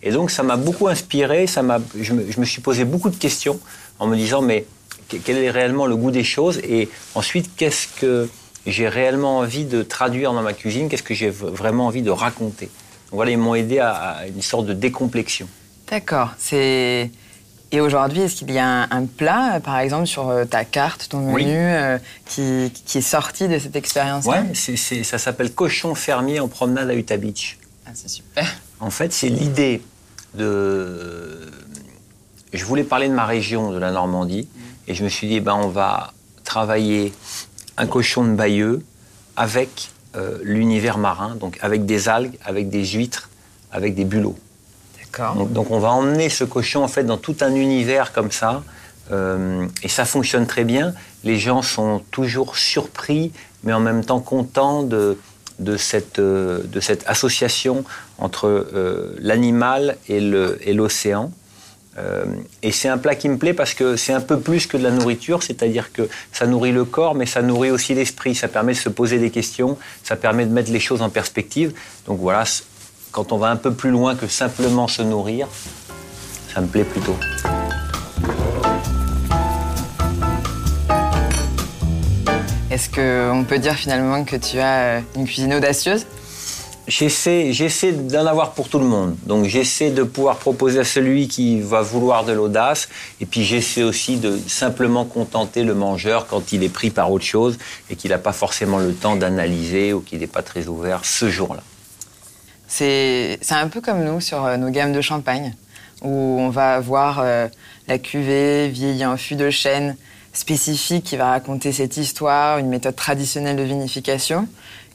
Et 0.06 0.12
donc 0.12 0.30
ça 0.30 0.42
m'a 0.44 0.56
beaucoup 0.56 0.86
inspiré, 0.86 1.48
ça 1.48 1.62
m'a, 1.62 1.78
je, 2.00 2.12
me, 2.12 2.30
je 2.30 2.38
me 2.38 2.44
suis 2.44 2.62
posé 2.62 2.84
beaucoup 2.84 3.10
de 3.10 3.16
questions 3.16 3.58
en 3.98 4.06
me 4.06 4.16
disant 4.16 4.40
mais 4.40 4.64
que- 5.08 5.16
quel 5.16 5.36
est 5.38 5.50
réellement 5.50 5.86
le 5.86 5.96
goût 5.96 6.12
des 6.12 6.22
choses 6.22 6.58
et 6.58 6.88
ensuite 7.16 7.50
qu'est-ce 7.56 7.88
que 8.00 8.28
j'ai 8.66 8.88
réellement 8.88 9.38
envie 9.38 9.64
de 9.64 9.82
traduire 9.82 10.32
dans 10.32 10.42
ma 10.42 10.52
cuisine, 10.52 10.88
qu'est-ce 10.88 11.02
que 11.02 11.14
j'ai 11.14 11.30
vraiment 11.30 11.86
envie 11.86 12.02
de 12.02 12.10
raconter? 12.10 12.66
Donc 12.66 13.14
voilà, 13.18 13.32
ils 13.32 13.38
m'ont 13.38 13.56
aidé 13.56 13.80
à, 13.80 13.90
à 13.92 14.26
une 14.28 14.42
sorte 14.42 14.66
de 14.66 14.74
décomplexion. 14.74 15.48
D'accord. 15.90 16.30
C'est 16.38 17.10
et 17.72 17.80
aujourd'hui, 17.80 18.20
est-ce 18.22 18.36
qu'il 18.36 18.52
y 18.52 18.58
a 18.60 18.64
un, 18.68 18.88
un 18.92 19.06
plat, 19.06 19.56
euh, 19.56 19.60
par 19.60 19.76
exemple, 19.80 20.06
sur 20.06 20.28
euh, 20.28 20.44
ta 20.44 20.64
carte, 20.64 21.08
ton 21.08 21.18
menu, 21.18 21.34
Oui. 21.34 21.44
euh, 21.48 21.98
qui, 22.26 22.72
qui 22.84 22.98
est 22.98 23.08
sorti 23.16 23.48
de 23.48 23.58
cette 23.58 23.74
expérience-là? 23.74 24.44
C'est- 24.54 24.76
ça 25.02 25.18
s'appelle 25.18 25.52
cochon 25.52 25.96
fermier 25.96 26.38
en 26.38 26.46
promenade 26.46 26.88
à 26.90 26.94
Utah 26.94 27.16
Beach. 27.16 27.58
Ah, 27.84 27.90
c'est 27.92 28.08
super. 28.08 28.46
En 28.78 28.90
fait, 28.90 29.12
c'est 29.12 29.28
l'idée 29.28 29.82
de. 30.36 31.40
Je 32.52 32.64
voulais 32.64 32.84
parler 32.84 33.08
de 33.08 33.14
ma 33.14 33.26
région, 33.26 33.72
de 33.72 33.78
la 33.78 33.90
Normandie, 33.90 34.48
et 34.88 34.94
je 34.94 35.04
me 35.04 35.08
suis 35.08 35.26
dit, 35.26 35.40
ben, 35.40 35.54
on 35.54 35.68
va 35.68 36.12
travailler 36.44 37.12
un 37.76 37.86
cochon 37.86 38.24
de 38.24 38.34
Bayeux 38.34 38.82
avec 39.36 39.90
euh, 40.16 40.38
l'univers 40.42 40.98
marin, 40.98 41.34
donc 41.34 41.58
avec 41.60 41.84
des 41.84 42.08
algues, 42.08 42.38
avec 42.44 42.70
des 42.70 42.84
huîtres, 42.84 43.28
avec 43.72 43.94
des 43.94 44.04
bulots. 44.04 44.38
D'accord. 44.98 45.34
Donc, 45.34 45.52
donc 45.52 45.70
on 45.70 45.78
va 45.78 45.90
emmener 45.90 46.30
ce 46.30 46.44
cochon 46.44 46.82
en 46.82 46.88
fait 46.88 47.04
dans 47.04 47.18
tout 47.18 47.36
un 47.40 47.54
univers 47.54 48.12
comme 48.12 48.30
ça, 48.30 48.62
euh, 49.12 49.66
et 49.82 49.88
ça 49.88 50.04
fonctionne 50.04 50.46
très 50.46 50.64
bien. 50.64 50.94
Les 51.24 51.38
gens 51.38 51.62
sont 51.62 52.02
toujours 52.10 52.56
surpris, 52.56 53.32
mais 53.62 53.72
en 53.72 53.80
même 53.80 54.04
temps 54.04 54.20
contents 54.20 54.82
de, 54.82 55.18
de, 55.58 55.76
cette, 55.76 56.18
euh, 56.18 56.62
de 56.64 56.80
cette 56.80 57.04
association 57.06 57.84
entre 58.18 58.46
euh, 58.48 59.14
l'animal 59.20 59.96
et 60.08 60.20
le- 60.20 60.58
et 60.62 60.72
l'océan. 60.74 61.30
Euh, 61.98 62.26
et 62.62 62.72
c'est 62.72 62.88
un 62.88 62.98
plat 62.98 63.14
qui 63.14 63.26
me 63.28 63.38
plaît 63.38 63.54
parce 63.54 63.72
que 63.72 63.96
c'est 63.96 64.12
un 64.12 64.20
peu 64.20 64.38
plus 64.38 64.66
que 64.66 64.76
de 64.76 64.82
la 64.82 64.90
nourriture, 64.90 65.42
c'est-à-dire 65.42 65.92
que 65.94 66.08
ça 66.30 66.46
nourrit 66.46 66.72
le 66.72 66.84
corps, 66.84 67.14
mais 67.14 67.24
ça 67.24 67.40
nourrit 67.40 67.70
aussi 67.70 67.94
l'esprit. 67.94 68.34
Ça 68.34 68.48
permet 68.48 68.72
de 68.74 68.78
se 68.78 68.90
poser 68.90 69.18
des 69.18 69.30
questions, 69.30 69.78
ça 70.04 70.14
permet 70.16 70.44
de 70.44 70.52
mettre 70.52 70.70
les 70.70 70.80
choses 70.80 71.00
en 71.00 71.08
perspective. 71.08 71.72
Donc 72.06 72.20
voilà, 72.20 72.44
quand 73.12 73.32
on 73.32 73.38
va 73.38 73.48
un 73.48 73.56
peu 73.56 73.72
plus 73.72 73.90
loin 73.90 74.14
que 74.14 74.26
simplement 74.26 74.88
se 74.88 75.00
nourrir, 75.00 75.48
ça 76.52 76.60
me 76.60 76.66
plaît 76.66 76.84
plutôt. 76.84 77.16
Est-ce 82.76 82.90
qu'on 82.90 83.44
peut 83.44 83.58
dire 83.58 83.74
finalement 83.74 84.22
que 84.24 84.36
tu 84.36 84.58
as 84.58 84.80
euh, 84.80 85.00
une 85.14 85.24
cuisine 85.24 85.54
audacieuse? 85.54 86.04
J'essaie, 86.86 87.54
j'essaie 87.54 87.92
d'en 87.92 88.26
avoir 88.26 88.52
pour 88.52 88.68
tout 88.68 88.78
le 88.78 88.84
monde. 88.84 89.16
Donc 89.24 89.46
j'essaie 89.46 89.90
de 89.90 90.02
pouvoir 90.02 90.36
proposer 90.36 90.80
à 90.80 90.84
celui 90.84 91.26
qui 91.26 91.62
va 91.62 91.80
vouloir 91.80 92.26
de 92.26 92.34
l'audace. 92.34 92.90
Et 93.18 93.24
puis 93.24 93.44
j'essaie 93.44 93.82
aussi 93.82 94.18
de 94.18 94.38
simplement 94.46 95.06
contenter 95.06 95.62
le 95.62 95.72
mangeur 95.72 96.26
quand 96.26 96.52
il 96.52 96.62
est 96.62 96.68
pris 96.68 96.90
par 96.90 97.10
autre 97.10 97.24
chose 97.24 97.56
et 97.88 97.96
qu'il 97.96 98.10
n'a 98.10 98.18
pas 98.18 98.34
forcément 98.34 98.76
le 98.76 98.92
temps 98.92 99.16
d'analyser 99.16 99.94
ou 99.94 100.02
qu'il 100.02 100.18
n'est 100.18 100.26
pas 100.26 100.42
très 100.42 100.66
ouvert 100.66 101.02
ce 101.06 101.30
jour-là. 101.30 101.62
C'est 102.68 103.38
c'est 103.40 103.54
un 103.54 103.68
peu 103.68 103.80
comme 103.80 104.04
nous 104.04 104.20
sur 104.20 104.44
euh, 104.44 104.58
nos 104.58 104.68
gammes 104.68 104.92
de 104.92 105.00
champagne, 105.00 105.54
où 106.02 106.10
on 106.10 106.50
va 106.50 106.74
avoir 106.74 107.20
euh, 107.20 107.48
la 107.88 107.96
cuvée 107.96 108.68
vieillie 108.68 109.06
en 109.06 109.16
fût 109.16 109.36
de 109.36 109.48
chêne 109.48 109.96
spécifique 110.36 111.04
qui 111.04 111.16
va 111.16 111.30
raconter 111.30 111.72
cette 111.72 111.96
histoire, 111.96 112.58
une 112.58 112.68
méthode 112.68 112.94
traditionnelle 112.96 113.56
de 113.56 113.62
vinification, 113.62 114.46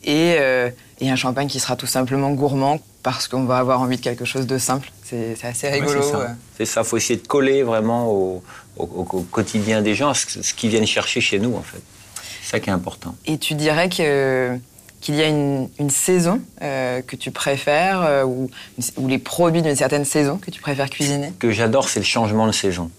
et, 0.04 0.36
euh, 0.39 0.69
et 0.99 1.10
un 1.10 1.15
champagne 1.15 1.47
qui 1.47 1.60
sera 1.60 1.75
tout 1.75 1.88
simplement 1.88 2.32
gourmand 2.32 2.80
parce 3.04 3.27
qu'on 3.27 3.45
va 3.45 3.58
avoir 3.58 3.82
envie 3.82 3.97
de 3.97 4.01
quelque 4.01 4.25
chose 4.25 4.45
de 4.47 4.58
simple. 4.58 4.91
C'est 5.04 5.36
assez 5.43 5.67
rigolo. 5.69 5.99
Ouais, 5.99 6.27
c'est 6.58 6.65
ça. 6.65 6.73
ça, 6.73 6.84
faut 6.84 6.97
essayer 6.97 7.19
de 7.19 7.27
coller 7.27 7.63
vraiment 7.63 8.10
au, 8.12 8.43
au- 8.77 8.84
au- 8.84 9.08
au 9.17 9.21
quotidien 9.23 9.82
des 9.82 9.93
gens, 9.95 10.13
ce, 10.13 10.41
ce 10.41 10.54
qu'ils 10.54 10.69
viennent 10.69 10.86
chercher 10.88 11.19
chez 11.19 11.38
nous 11.39 11.56
en 11.56 11.62
fait. 11.63 11.82
C'est 12.43 12.51
ça 12.51 12.60
qui 12.60 12.69
est 12.69 12.73
important. 12.73 13.15
Et 13.25 13.38
tu 13.38 13.56
dirais 13.56 13.89
que 13.89 14.58
qu'il 15.01 15.15
y 15.15 15.21
a 15.23 15.27
une, 15.27 15.67
une 15.80 15.89
saison 15.89 16.39
euh, 16.62 17.01
que 17.01 17.15
tu 17.15 17.32
préfères 17.32 18.01
euh, 18.04 18.23
ou, 18.23 18.51
ou 18.97 19.08
les 19.08 19.17
produits 19.17 19.63
d'une 19.63 19.75
certaine 19.75 20.06
saison 20.06 20.38
que 20.38 20.51
tu 20.51 20.62
préfères 20.62 20.91
cuisiner? 20.91 21.30
Ce 21.30 21.39
que 21.39 21.51
j'adore, 21.51 21.89
c'est 21.89 21.99
le 21.99 22.06
changement 22.06 22.45
de 22.45 22.51
saison. 22.51 22.91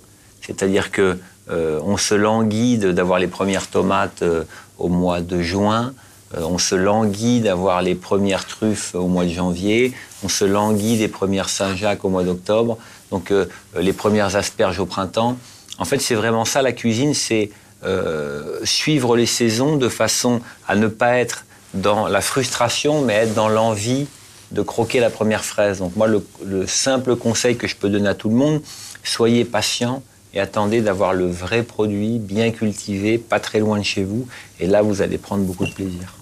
C'est-à-dire 0.45 0.91
que 0.91 1.21
on 1.49 1.97
se 1.97 2.15
languit 2.15 2.79
d'avoir 2.79 3.19
les 3.19 3.27
premières 3.27 3.67
tomates 3.69 4.23
euh, 4.23 4.45
au 4.79 4.89
mois 4.89 5.21
de 5.21 5.41
juin, 5.43 5.93
euh, 6.37 6.41
on 6.43 6.59
se 6.59 6.75
languit 6.75 7.41
d'avoir 7.41 7.83
les 7.83 7.95
premières 7.95 8.47
truffes 8.47 8.95
au 8.95 9.07
mois 9.07 9.25
de 9.25 9.31
janvier, 9.31 9.93
on 10.25 10.29
se 10.29 10.45
languit 10.45 10.97
des 10.97 11.09
premières 11.09 11.49
Saint-Jacques 11.49 12.05
au 12.05 12.09
mois 12.09 12.25
d'octobre, 12.25 12.79
donc 13.11 13.31
euh, 13.31 13.47
les 13.79 13.93
premières 13.93 14.37
asperges 14.37 14.79
au 14.79 14.87
printemps. 14.87 15.37
En 15.79 15.85
fait, 15.85 16.01
c'est 16.01 16.15
vraiment 16.15 16.45
ça 16.45 16.63
la 16.63 16.73
cuisine, 16.73 17.15
c'est 17.15 17.51
euh, 17.85 18.61
suivre 18.65 19.17
les 19.17 19.27
saisons 19.27 19.77
de 19.77 19.89
façon 19.89 20.41
à 20.69 20.77
ne 20.77 20.87
pas 20.87 21.19
être 21.19 21.45
dans 21.75 22.07
la 22.07 22.21
frustration, 22.21 23.03
mais 23.03 23.15
être 23.15 23.35
dans 23.35 23.49
l'envie 23.49 24.07
de 24.53 24.63
croquer 24.63 25.01
la 25.01 25.11
première 25.11 25.45
fraise. 25.45 25.79
Donc 25.79 25.97
moi, 25.97 26.07
le, 26.07 26.25
le 26.45 26.67
simple 26.67 27.17
conseil 27.17 27.57
que 27.57 27.67
je 27.67 27.75
peux 27.75 27.89
donner 27.89 28.09
à 28.09 28.15
tout 28.15 28.29
le 28.29 28.37
monde, 28.37 28.61
soyez 29.03 29.45
patient 29.45 30.03
et 30.35 30.41
attendez 30.41 30.81
d'avoir 30.81 31.13
le 31.13 31.27
vrai 31.31 31.63
produit, 31.63 32.19
bien 32.19 32.51
cultivé, 32.51 33.19
pas 33.19 33.41
très 33.41 33.61
loin 33.61 33.79
de 33.79 33.85
chez 33.85 34.05
vous. 34.05 34.27
Et 34.61 34.67
là, 34.67 34.83
vous 34.83 35.03
allez 35.03 35.19
prendre 35.19 35.45
beaucoup 35.45 35.67
de 35.67 35.73
plaisir. 35.73 36.15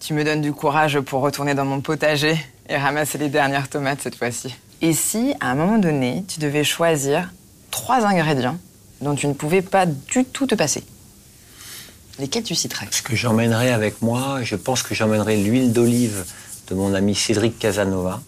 Tu 0.00 0.12
me 0.12 0.22
donnes 0.24 0.42
du 0.42 0.52
courage 0.52 1.00
pour 1.00 1.22
retourner 1.22 1.54
dans 1.54 1.64
mon 1.64 1.80
potager 1.80 2.36
et 2.68 2.76
ramasser 2.76 3.16
les 3.18 3.28
dernières 3.30 3.68
tomates 3.68 4.00
cette 4.02 4.16
fois-ci. 4.16 4.54
Et 4.82 4.92
si, 4.92 5.34
à 5.40 5.50
un 5.50 5.54
moment 5.54 5.78
donné, 5.78 6.24
tu 6.28 6.40
devais 6.40 6.64
choisir 6.64 7.32
trois 7.70 8.04
ingrédients 8.04 8.58
dont 9.00 9.14
tu 9.14 9.26
ne 9.26 9.32
pouvais 9.32 9.62
pas 9.62 9.86
du 9.86 10.24
tout 10.24 10.46
te 10.46 10.54
passer, 10.54 10.84
lesquels 12.18 12.42
tu 12.42 12.54
citerais? 12.54 12.86
Ce 12.90 13.02
que 13.02 13.16
j'emmènerais 13.16 13.72
avec 13.72 14.02
moi, 14.02 14.40
je 14.42 14.56
pense 14.56 14.82
que 14.82 14.94
j'emmènerais 14.94 15.36
l'huile 15.36 15.72
d'olive 15.72 16.24
de 16.68 16.74
mon 16.74 16.92
ami 16.92 17.14
Cédric 17.14 17.58
Casanova, 17.58 18.20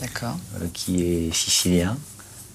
D'accord. 0.00 0.36
euh, 0.60 0.66
qui 0.72 1.02
est 1.02 1.34
sicilien. 1.34 1.96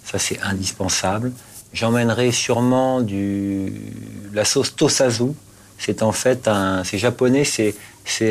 Ça, 0.06 0.20
c'est 0.20 0.40
indispensable. 0.42 1.34
J'emmènerai 1.74 2.32
sûrement 2.32 3.02
du, 3.02 3.74
la 4.34 4.46
sauce 4.46 4.76
tosazu. 4.76 5.32
C'est 5.78 6.04
en 6.04 6.12
fait 6.12 6.48
un, 6.48 6.84
c'est 6.84 6.98
japonais, 6.98 7.44
c'est, 7.46 7.76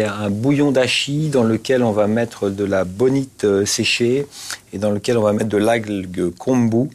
un 0.02 0.28
bouillon 0.28 0.72
d'ashi 0.72 1.28
dans 1.28 1.44
lequel 1.44 1.84
on 1.84 1.92
va 1.92 2.08
mettre 2.08 2.50
de 2.50 2.64
la 2.64 2.84
bonite 2.84 3.44
euh, 3.44 3.64
séchée 3.64 4.26
et 4.72 4.78
dans 4.78 4.90
lequel 4.90 5.16
on 5.16 5.22
va 5.22 5.32
mettre 5.32 5.48
de 5.48 5.56
l'algue 5.56 6.30
kombu. 6.36 6.90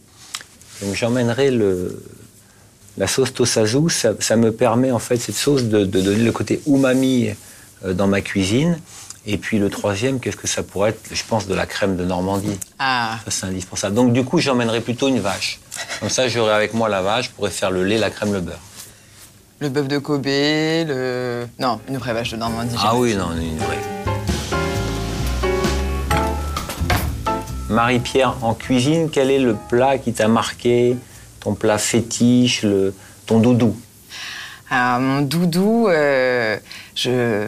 Donc 0.82 0.94
j'emmènerai 0.94 1.50
la 2.98 3.08
sauce 3.08 3.34
tosazu. 3.34 3.90
Ça, 3.90 4.36
me 4.36 4.52
permet 4.52 4.92
en 4.92 5.00
fait 5.00 5.18
cette 5.18 5.36
sauce 5.36 5.64
de, 5.64 5.86
de 5.86 6.02
donner 6.02 6.24
le 6.24 6.32
côté 6.34 6.62
umami 6.68 7.30
euh, 7.86 7.94
dans 7.94 8.08
ma 8.08 8.22
cuisine. 8.22 8.80
Et 9.26 9.38
puis 9.38 9.58
le 9.58 9.70
troisième, 9.70 10.20
qu'est-ce 10.20 10.36
que 10.36 10.48
ça 10.48 10.64
pourrait 10.64 10.90
être 10.90 11.00
Je 11.14 11.24
pense 11.28 11.48
de 11.48 11.54
la 11.56 11.66
crème 11.66 11.96
de 11.96 12.04
Normandie. 12.04 12.60
Ah, 12.78 13.20
Ça, 13.26 13.32
c'est 13.32 13.46
indispensable. 13.46 13.96
Donc, 13.96 14.12
du 14.12 14.26
coup, 14.26 14.40
j'emmènerais 14.40 14.82
plutôt 14.82 15.08
une 15.08 15.20
vache. 15.20 15.60
Comme 16.02 16.10
ça, 16.10 16.28
j'aurais 16.28 16.54
avec 16.54 16.74
moi 16.74 16.90
la 16.90 17.02
vache, 17.02 17.26
je 17.28 17.32
pourrais 17.32 17.50
faire 17.52 17.72
le 17.72 17.84
lait, 17.86 17.98
la 17.98 18.10
crème, 18.10 18.34
le 18.34 18.42
beurre. 18.42 18.60
le 19.60 19.70
bœuf 19.70 19.88
de 19.88 19.98
Kobe, 19.98 20.26
le... 20.26 21.48
Non, 21.58 21.80
une 21.88 21.98
vraie 21.98 22.14
vache 22.14 22.32
de 22.32 22.36
Normandie. 22.38 22.76
Ah 22.78 22.98
oui, 22.98 23.16
non, 23.16 23.32
une 23.32 23.58
vraie. 23.60 23.80
Marie-Pierre, 27.70 28.36
en 28.42 28.54
cuisine, 28.54 29.10
quel 29.10 29.32
est 29.32 29.40
le 29.40 29.56
plat 29.70 29.98
qui 29.98 30.14
t'a 30.14 30.28
marqué? 30.28 30.98
Ton 31.40 31.54
plat 31.56 31.78
fétiche, 31.78 32.64
le... 32.64 32.94
ton 33.26 33.40
doudou? 33.40 33.76
Alors, 34.70 35.00
mon 35.00 35.22
doudou, 35.22 35.88
euh, 35.88 36.58
je, 36.96 37.48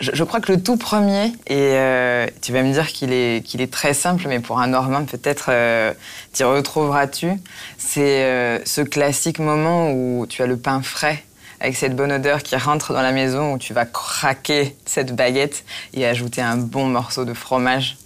je, 0.00 0.24
crois 0.24 0.40
que 0.40 0.52
le 0.52 0.62
tout 0.62 0.76
premier, 0.76 1.26
et 1.46 1.54
euh, 1.56 2.26
tu 2.42 2.52
vas 2.52 2.62
me 2.62 2.72
dire 2.72 2.88
qu'il 2.88 3.12
est, 3.12 3.72
très 3.72 3.94
simple, 3.94 4.26
mais 4.28 4.40
pour 4.40 4.60
un 4.60 4.66
Normand, 4.66 5.04
peut-être 5.04 5.46
euh, 5.50 5.92
t'y 6.32 6.44
retrouveras-tu, 6.44 7.30
c'est 7.78 8.24
euh, 8.24 8.58
ce 8.64 8.80
classique 8.80 9.38
moment 9.38 9.92
où 9.92 10.26
tu 10.28 10.42
as 10.42 10.46
le 10.46 10.56
pain 10.56 10.82
frais 10.82 11.22
avec 11.60 11.76
cette 11.76 11.96
bonne 11.96 12.12
odeur 12.12 12.42
qui 12.42 12.56
rentre 12.56 12.92
dans 12.92 13.02
la 13.02 13.12
maison, 13.12 13.54
où 13.54 13.58
tu 13.58 13.72
vas 13.72 13.86
craquer 13.86 14.76
cette 14.84 15.14
baguette 15.14 15.64
et 15.94 16.06
ajouter 16.06 16.42
un 16.42 16.56
bon 16.56 16.86
morceau 16.86 17.24
de 17.24 17.32
fromage, 17.32 17.96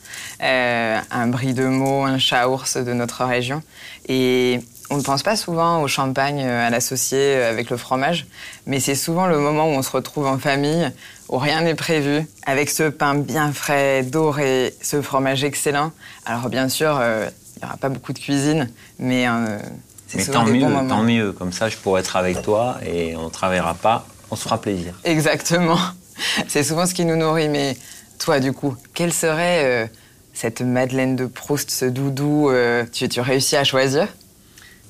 euh, 0.43 0.99
un 1.11 1.27
brie 1.27 1.55
de 1.55 1.65
meaux, 1.65 2.05
un 2.05 2.19
chaours 2.19 2.77
de 2.77 2.93
notre 2.93 3.25
région. 3.25 3.63
Et 4.07 4.61
on 4.91 4.99
ne 4.99 5.03
pense 5.03 5.23
pas 5.23 5.37
souvent 5.37 5.83
au 5.83 5.89
champagne 5.89 6.43
à 6.43 6.71
l'associer 6.71 7.35
avec 7.43 7.71
le 7.71 7.77
fromage, 7.77 8.27
mais 8.67 8.79
c'est 8.79 8.95
souvent 8.95 9.27
le 9.27 9.39
moment 9.39 9.65
où 9.65 9.73
on 9.73 9.83
se 9.83 9.91
retrouve 9.91 10.27
en 10.27 10.39
famille, 10.39 10.91
où 11.29 11.39
rien 11.39 11.61
n'est 11.63 11.75
prévu, 11.75 12.27
avec 12.47 12.71
ce 12.71 12.89
pain 12.89 13.15
bien 13.15 13.53
frais, 13.53 14.03
doré, 14.03 14.75
ce 14.81 15.03
fromage 15.03 15.45
excellent. 15.45 15.93
Alors 16.25 16.49
bien 16.49 16.69
sûr, 16.69 16.97
euh, 17.01 17.29
il 17.57 17.61
n'y 17.61 17.69
aura 17.69 17.77
pas 17.77 17.89
beaucoup 17.89 18.13
de 18.13 18.19
cuisine, 18.19 18.71
mais 18.99 19.29
euh, 19.29 19.59
c'est 20.07 20.21
souvent 20.21 20.41
tant 20.41 20.47
des 20.47 20.53
mieux, 20.53 20.61
bons 20.61 20.71
moments. 20.71 20.89
tant 20.89 21.03
mieux. 21.03 21.33
Comme 21.33 21.53
ça, 21.53 21.69
je 21.69 21.77
pourrais 21.77 22.01
être 22.01 22.17
avec 22.17 22.43
toi 22.43 22.79
et 22.85 23.15
on 23.17 23.25
ne 23.25 23.31
travaillera 23.31 23.75
pas, 23.75 24.07
on 24.31 24.37
se 24.37 24.43
fera 24.43 24.61
plaisir. 24.61 24.95
Exactement. 25.05 25.79
C'est 26.49 26.65
souvent 26.65 26.87
ce 26.87 26.95
qui 26.95 27.05
nous 27.05 27.17
nourrit. 27.17 27.49
Mais 27.49 27.77
toi, 28.19 28.41
du 28.41 28.53
coup, 28.53 28.75
quelle 28.95 29.13
serait 29.13 29.65
euh, 29.65 29.87
cette 30.33 30.63
Madeleine 30.63 31.15
de 31.15 31.27
Proust, 31.27 31.71
ce 31.71 31.85
doudou 31.85 32.51
tu, 32.93 33.09
tu 33.09 33.21
réussis 33.21 33.57
à 33.57 33.65
choisir? 33.65 34.09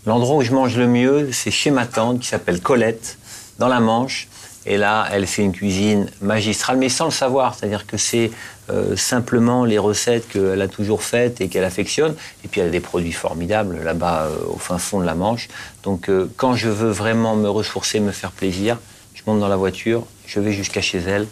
L'endroit 0.07 0.37
où 0.37 0.43
je 0.43 0.53
mange 0.53 0.77
le 0.77 0.87
mieux, 0.87 1.33
c'est 1.33 1.51
chez 1.51 1.71
ma 1.71 1.85
tante 1.85 2.21
qui 2.21 2.29
s'appelle 2.29 2.61
Colette, 2.61 3.19
dans 3.59 3.69
la 3.69 3.81
Manche. 3.81 4.29
Et 4.71 4.77
là, 4.77 5.09
elle 5.11 5.27
fait 5.27 5.43
une 5.43 5.53
cuisine 5.53 6.11
magistrale, 6.21 6.77
mais 6.77 6.91
sans 6.91 7.07
le 7.07 7.11
savoir. 7.11 7.55
C'est-à-dire 7.55 7.87
que 7.87 7.97
c'est 7.97 8.31
euh, 8.69 8.97
simplement 8.97 9.65
les 9.65 9.79
recettes 9.79 10.29
qu'elle 10.29 10.61
a 10.61 10.69
toujours 10.69 11.03
faites 11.03 11.41
et 11.41 11.49
qu'elle 11.49 11.65
affectionne. 11.65 12.15
Et 12.45 12.49
puis 12.49 12.61
elle 12.61 12.67
a 12.69 12.71
des 12.71 12.81
produits 12.81 13.13
formidables 13.13 13.83
là-bas 13.83 14.25
euh, 14.25 14.37
au 14.53 14.59
fin 14.59 14.77
fond 14.77 15.01
de 15.01 15.07
la 15.07 15.15
Manche. 15.15 15.49
Donc 15.85 16.11
euh, 16.11 16.31
quand 16.37 16.53
je 16.55 16.69
veux 16.69 16.91
vraiment 16.91 17.35
me 17.35 17.49
ressourcer, 17.49 17.99
me 17.99 18.13
faire 18.13 18.31
plaisir, 18.31 18.79
je 19.15 19.23
monte 19.27 19.41
dans 19.41 19.49
la 19.49 19.57
voiture, 19.57 20.05
je 20.27 20.39
vais 20.39 20.53
jusqu'à 20.53 20.83
chez 20.83 20.99
elle. 20.99 21.27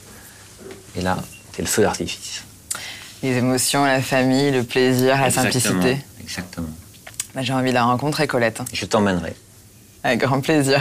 Et 0.97 1.03
là, 1.03 1.19
c'est 1.53 1.61
le 1.61 1.69
feu 1.69 1.83
d'artifice. 1.83 2.43
Les 3.23 3.37
émotions, 3.37 3.85
la 3.85 4.01
famille, 4.01 4.51
le 4.51 4.63
plaisir, 4.63 5.21
la 5.21 5.31
simplicité. 5.31 5.99
Exactement. 6.23 6.69
Bah, 7.35 7.43
J'ai 7.43 7.53
envie 7.53 7.69
de 7.69 7.75
la 7.75 7.85
rencontrer, 7.85 8.27
Colette. 8.27 8.63
Je 8.73 8.87
t'emmènerai. 8.87 9.35
Avec 10.05 10.21
grand 10.21 10.41
plaisir. 10.41 10.81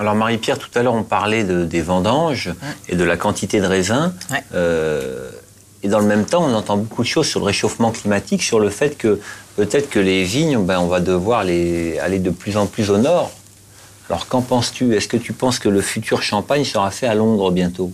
Alors 0.00 0.14
Marie-Pierre, 0.14 0.58
tout 0.58 0.70
à 0.74 0.82
l'heure 0.82 0.94
on 0.94 1.02
parlait 1.02 1.44
de- 1.44 1.64
des 1.66 1.82
vendanges 1.82 2.50
et 2.88 2.96
de 2.96 3.04
la 3.04 3.18
quantité 3.18 3.60
de 3.60 3.66
raisins. 3.66 4.14
Ouais. 4.30 4.42
Euh, 4.54 5.30
et 5.82 5.88
dans 5.88 5.98
le 5.98 6.06
même 6.06 6.24
temps, 6.24 6.42
on 6.42 6.54
entend 6.54 6.78
beaucoup 6.78 7.02
de 7.02 7.06
choses 7.08 7.26
sur 7.26 7.40
le 7.40 7.46
réchauffement 7.46 7.90
climatique, 7.90 8.42
sur 8.42 8.60
le 8.60 8.70
fait 8.70 8.96
que 8.96 9.20
peut-être 9.56 9.90
que 9.90 9.98
les 9.98 10.24
vignes, 10.24 10.58
ben, 10.64 10.78
on 10.80 10.86
va 10.86 11.00
devoir 11.00 11.44
les, 11.44 11.98
aller 11.98 12.18
de 12.18 12.30
plus 12.30 12.56
en 12.56 12.64
plus 12.66 12.90
au 12.90 12.96
nord. 12.96 13.30
Alors 14.08 14.26
qu'en 14.26 14.40
penses-tu? 14.40 14.94
Est-ce 14.96 15.06
que 15.06 15.18
tu 15.18 15.34
penses 15.34 15.58
que 15.58 15.68
le 15.68 15.82
futur 15.82 16.22
champagne 16.22 16.64
sera 16.64 16.90
fait 16.90 17.06
à 17.06 17.14
Londres 17.14 17.50
bientôt? 17.50 17.92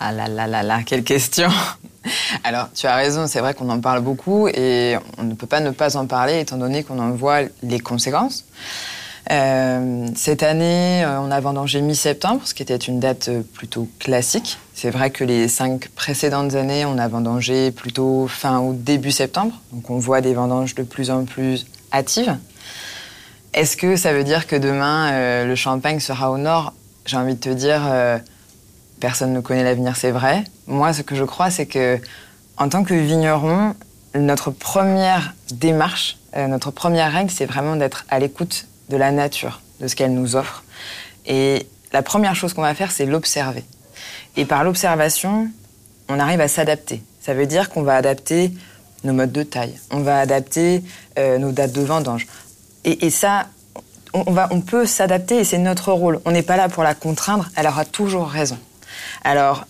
Ah 0.00 0.10
là 0.10 0.26
là 0.26 0.48
là 0.48 0.64
là, 0.64 0.80
quelle 0.84 1.04
question 1.04 1.48
Alors, 2.44 2.68
tu 2.74 2.86
as 2.86 2.96
raison, 2.96 3.26
c'est 3.28 3.38
vrai 3.40 3.54
qu'on 3.54 3.70
en 3.70 3.80
parle 3.80 4.00
beaucoup 4.00 4.48
et 4.48 4.96
on 5.18 5.22
ne 5.22 5.34
peut 5.34 5.46
pas 5.46 5.60
ne 5.60 5.70
pas 5.70 5.96
en 5.96 6.06
parler 6.06 6.40
étant 6.40 6.56
donné 6.56 6.82
qu'on 6.82 6.98
en 6.98 7.12
voit 7.12 7.42
les 7.62 7.78
conséquences. 7.78 8.44
Euh, 9.30 10.06
cette 10.14 10.42
année, 10.42 11.02
euh, 11.02 11.18
on 11.20 11.30
a 11.30 11.40
vendangé 11.40 11.80
mi-septembre, 11.80 12.42
ce 12.44 12.52
qui 12.52 12.62
était 12.62 12.76
une 12.76 13.00
date 13.00 13.28
euh, 13.28 13.42
plutôt 13.54 13.88
classique. 13.98 14.58
C'est 14.74 14.90
vrai 14.90 15.10
que 15.10 15.24
les 15.24 15.48
cinq 15.48 15.88
précédentes 15.88 16.54
années, 16.54 16.84
on 16.84 16.98
a 16.98 17.08
vendangé 17.08 17.70
plutôt 17.70 18.26
fin 18.28 18.60
août, 18.60 18.76
début 18.82 19.12
septembre. 19.12 19.58
Donc 19.72 19.88
on 19.88 19.98
voit 19.98 20.20
des 20.20 20.34
vendanges 20.34 20.74
de 20.74 20.82
plus 20.82 21.10
en 21.10 21.24
plus 21.24 21.66
hâtives. 21.92 22.36
Est-ce 23.54 23.76
que 23.76 23.96
ça 23.96 24.12
veut 24.12 24.24
dire 24.24 24.46
que 24.46 24.56
demain, 24.56 25.44
le 25.44 25.54
champagne 25.54 26.00
sera 26.00 26.32
au 26.32 26.38
nord? 26.38 26.72
J'ai 27.06 27.16
envie 27.16 27.36
de 27.36 27.40
te 27.40 27.50
dire, 27.50 27.82
personne 28.98 29.32
ne 29.32 29.38
connaît 29.38 29.62
l'avenir, 29.62 29.94
c'est 29.94 30.10
vrai. 30.10 30.42
Moi, 30.66 30.92
ce 30.92 31.02
que 31.02 31.14
je 31.14 31.22
crois, 31.22 31.50
c'est 31.50 31.66
que 31.66 32.00
en 32.56 32.68
tant 32.68 32.82
que 32.82 32.94
vigneron, 32.94 33.76
notre 34.16 34.50
première 34.50 35.34
démarche, 35.52 36.18
notre 36.36 36.72
première 36.72 37.12
règle, 37.12 37.30
c'est 37.30 37.46
vraiment 37.46 37.76
d'être 37.76 38.06
à 38.08 38.18
l'écoute 38.18 38.66
de 38.88 38.96
la 38.96 39.12
nature, 39.12 39.60
de 39.80 39.88
ce 39.88 39.96
qu'elle 39.96 40.14
nous 40.14 40.36
offre. 40.36 40.64
Et 41.26 41.66
la 41.92 42.02
première 42.02 42.34
chose 42.34 42.52
qu'on 42.52 42.62
va 42.62 42.74
faire, 42.74 42.92
c'est 42.92 43.06
l'observer. 43.06 43.64
Et 44.36 44.44
par 44.44 44.64
l'observation, 44.64 45.48
on 46.08 46.18
arrive 46.18 46.40
à 46.40 46.48
s'adapter. 46.48 47.02
Ça 47.20 47.34
veut 47.34 47.46
dire 47.46 47.70
qu'on 47.70 47.82
va 47.82 47.96
adapter 47.96 48.52
nos 49.04 49.12
modes 49.12 49.32
de 49.32 49.42
taille, 49.42 49.78
on 49.90 50.00
va 50.00 50.18
adapter 50.18 50.82
euh, 51.18 51.38
nos 51.38 51.52
dates 51.52 51.72
de 51.72 51.82
vendange. 51.82 52.26
Et, 52.84 53.08
ça, 53.08 53.46
on 54.12 54.60
peut 54.60 54.84
s'adapter 54.84 55.38
et 55.38 55.44
c'est 55.44 55.56
notre 55.56 55.90
rôle. 55.90 56.20
On 56.26 56.32
n'est 56.32 56.42
pas 56.42 56.58
là 56.58 56.68
pour 56.68 56.82
la 56.82 56.94
contraindre, 56.94 57.48
elle 57.56 57.66
aura 57.66 57.86
toujours 57.86 58.28
raison. 58.28 58.58
Alors, 59.22 59.66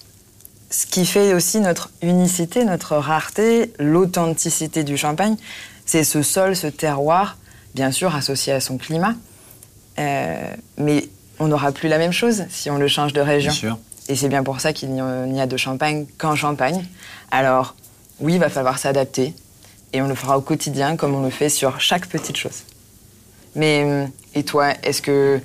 ce 0.70 0.86
qui 0.86 1.06
fait 1.06 1.32
aussi 1.32 1.60
notre 1.60 1.90
unicité, 2.02 2.64
notre 2.64 2.96
rareté, 2.96 3.72
l'authenticité 3.78 4.82
du 4.82 4.96
champagne, 4.96 5.36
c'est 5.86 6.02
ce 6.02 6.22
sol, 6.22 6.56
ce 6.56 6.66
terroir, 6.66 7.36
bien 7.74 7.90
sûr 7.90 8.14
associé 8.14 8.52
à 8.52 8.60
son 8.60 8.78
climat. 8.78 9.14
Euh, 9.98 10.54
mais 10.78 11.08
on 11.38 11.48
n'aura 11.48 11.72
plus 11.72 11.88
la 11.88 11.98
même 11.98 12.12
chose 12.12 12.44
si 12.50 12.70
on 12.70 12.78
le 12.78 12.88
change 12.88 13.12
de 13.12 13.20
région. 13.20 13.52
sûr. 13.52 13.78
Et 14.08 14.16
c'est 14.16 14.28
bien 14.28 14.42
pour 14.42 14.60
ça 14.60 14.72
qu'il 14.72 14.90
n'y 14.92 15.40
a 15.40 15.46
de 15.46 15.56
champagne 15.56 16.06
qu'en 16.18 16.34
champagne. 16.36 16.84
Alors, 17.30 17.74
oui, 18.20 18.34
il 18.34 18.38
va 18.40 18.50
falloir 18.50 18.78
s'adapter. 18.78 19.34
Et 19.92 20.02
on 20.02 20.08
le 20.08 20.14
fera 20.14 20.36
au 20.36 20.40
quotidien 20.40 20.96
comme 20.96 21.14
on 21.14 21.22
le 21.22 21.30
fait 21.30 21.48
sur 21.48 21.80
chaque 21.80 22.06
petite 22.08 22.36
chose. 22.36 22.64
Mais, 23.54 23.84
hum, 23.84 24.10
et 24.34 24.42
toi, 24.42 24.72
est-ce 24.82 25.00
que 25.00 25.40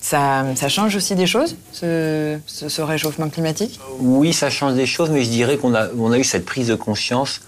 ça, 0.00 0.44
ça 0.56 0.68
change 0.68 0.96
aussi 0.96 1.14
des 1.14 1.28
choses, 1.28 1.56
ce, 1.72 2.36
ce- 2.46 2.68
ce 2.68 2.82
réchauffement 2.82 3.28
climatique? 3.28 3.78
Oui, 4.00 4.32
ça 4.32 4.50
change 4.50 4.74
des 4.74 4.86
choses, 4.86 5.10
mais 5.10 5.22
je 5.22 5.30
dirais 5.30 5.56
qu'on 5.56 5.72
a, 5.74 5.86
on 5.96 6.10
a 6.10 6.18
eu 6.18 6.24
cette 6.24 6.44
prise 6.44 6.66
de 6.68 6.74
conscience 6.74 7.40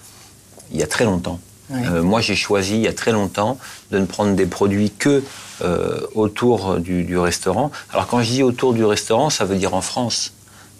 il 0.71 0.79
y 0.79 0.83
a 0.83 0.87
très 0.87 1.03
longtemps. 1.03 1.39
Ouais. 1.69 1.87
Euh, 1.87 2.03
moi, 2.03 2.21
j'ai 2.21 2.35
choisi 2.35 2.75
il 2.75 2.81
y 2.81 2.87
a 2.87 2.93
très 2.93 3.11
longtemps 3.11 3.57
de 3.91 3.99
ne 3.99 4.05
prendre 4.05 4.35
des 4.35 4.45
produits 4.45 4.91
que 4.91 5.23
euh, 5.63 5.99
autour 6.13 6.77
du, 6.79 7.03
du 7.03 7.17
restaurant. 7.17 7.71
Alors, 7.91 8.07
quand 8.07 8.21
je 8.21 8.29
dis 8.29 8.43
autour 8.43 8.73
du 8.73 8.85
restaurant, 8.85 9.29
ça 9.29 9.45
veut 9.45 9.57
dire 9.57 9.73
en 9.73 9.81
France, 9.81 10.31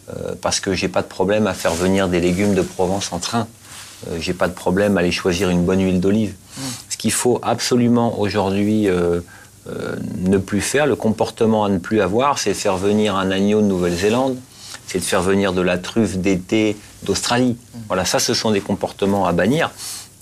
Euh, 0.08 0.36
parce 0.40 0.60
que 0.60 0.76
j'ai 0.76 0.88
pas 0.88 1.02
de 1.02 1.08
problème 1.08 1.48
à 1.48 1.56
faire 1.56 1.74
venir 1.74 2.08
des 2.10 2.22
légumes 2.22 2.54
de 2.54 2.62
Provence 2.62 3.12
en 3.12 3.18
train. 3.18 3.48
Euh, 4.06 4.20
j'ai 4.20 4.36
pas 4.36 4.48
de 4.48 4.54
problème 4.54 4.98
à 4.98 5.00
aller 5.02 5.12
choisir 5.12 5.50
une 5.50 5.66
bonne 5.66 5.82
huile 5.82 6.00
d'olive. 6.00 6.36
Ce 6.92 6.96
qu'il 6.96 7.12
faut 7.12 7.40
absolument 7.42 8.20
aujourd'hui 8.20 8.88
euh, 8.88 9.22
euh, 9.66 9.96
ne 10.34 10.38
plus 10.38 10.62
faire, 10.62 10.86
le 10.86 10.96
comportement 10.96 11.66
à 11.66 11.70
ne 11.70 11.80
plus 11.80 12.02
avoir, 12.02 12.38
c'est 12.38 12.54
faire 12.54 12.78
venir 12.78 13.16
un 13.16 13.32
agneau 13.32 13.62
de 13.62 13.68
Nouvelle-Zélande, 13.74 14.38
c'est 14.86 15.00
de 15.00 15.04
faire 15.04 15.24
venir 15.24 15.54
de 15.54 15.64
la 15.64 15.80
truffe 15.80 16.18
d'été 16.18 16.78
d'Australie. 17.02 17.58
Voilà, 17.88 18.06
ça, 18.06 18.20
ce 18.20 18.36
sont 18.36 18.52
des 18.52 18.62
comportements 18.62 19.26
à 19.26 19.34
bannir. 19.34 19.72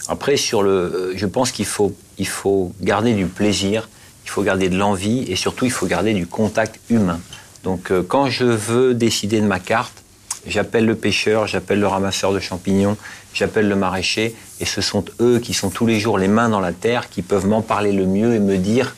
Après, 0.07 0.37
sur 0.37 0.63
le, 0.63 0.71
euh, 0.71 1.13
je 1.15 1.25
pense 1.25 1.51
qu'il 1.51 1.65
faut, 1.65 1.95
il 2.17 2.27
faut 2.27 2.73
garder 2.81 3.13
du 3.13 3.25
plaisir, 3.25 3.89
il 4.25 4.29
faut 4.29 4.43
garder 4.43 4.69
de 4.69 4.77
l'envie 4.77 5.23
et 5.31 5.35
surtout, 5.35 5.65
il 5.65 5.71
faut 5.71 5.85
garder 5.85 6.13
du 6.13 6.27
contact 6.27 6.79
humain. 6.89 7.19
Donc, 7.63 7.91
euh, 7.91 8.03
quand 8.03 8.29
je 8.29 8.43
veux 8.43 8.93
décider 8.93 9.39
de 9.39 9.45
ma 9.45 9.59
carte, 9.59 10.03
j'appelle 10.45 10.85
le 10.85 10.95
pêcheur, 10.95 11.47
j'appelle 11.47 11.79
le 11.79 11.87
ramasseur 11.87 12.33
de 12.33 12.39
champignons, 12.39 12.97
j'appelle 13.33 13.69
le 13.69 13.75
maraîcher, 13.75 14.35
et 14.59 14.65
ce 14.65 14.81
sont 14.81 15.05
eux 15.21 15.39
qui 15.39 15.53
sont 15.53 15.69
tous 15.69 15.85
les 15.85 15.99
jours 15.99 16.17
les 16.17 16.27
mains 16.27 16.49
dans 16.49 16.59
la 16.59 16.73
terre, 16.73 17.09
qui 17.09 17.21
peuvent 17.21 17.47
m'en 17.47 17.61
parler 17.61 17.93
le 17.93 18.05
mieux 18.05 18.35
et 18.35 18.39
me 18.39 18.57
dire 18.57 18.95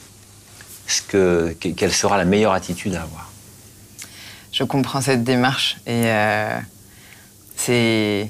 ce 0.88 1.02
que, 1.02 1.56
quelle 1.60 1.94
sera 1.94 2.18
la 2.18 2.26
meilleure 2.26 2.54
attitude 2.54 2.96
à 2.96 3.04
avoir. 3.04 3.32
Je 4.52 4.64
comprends 4.64 5.02
cette 5.02 5.24
démarche 5.24 5.78
et 5.86 6.06
euh, 6.06 6.58
c'est 7.56 8.30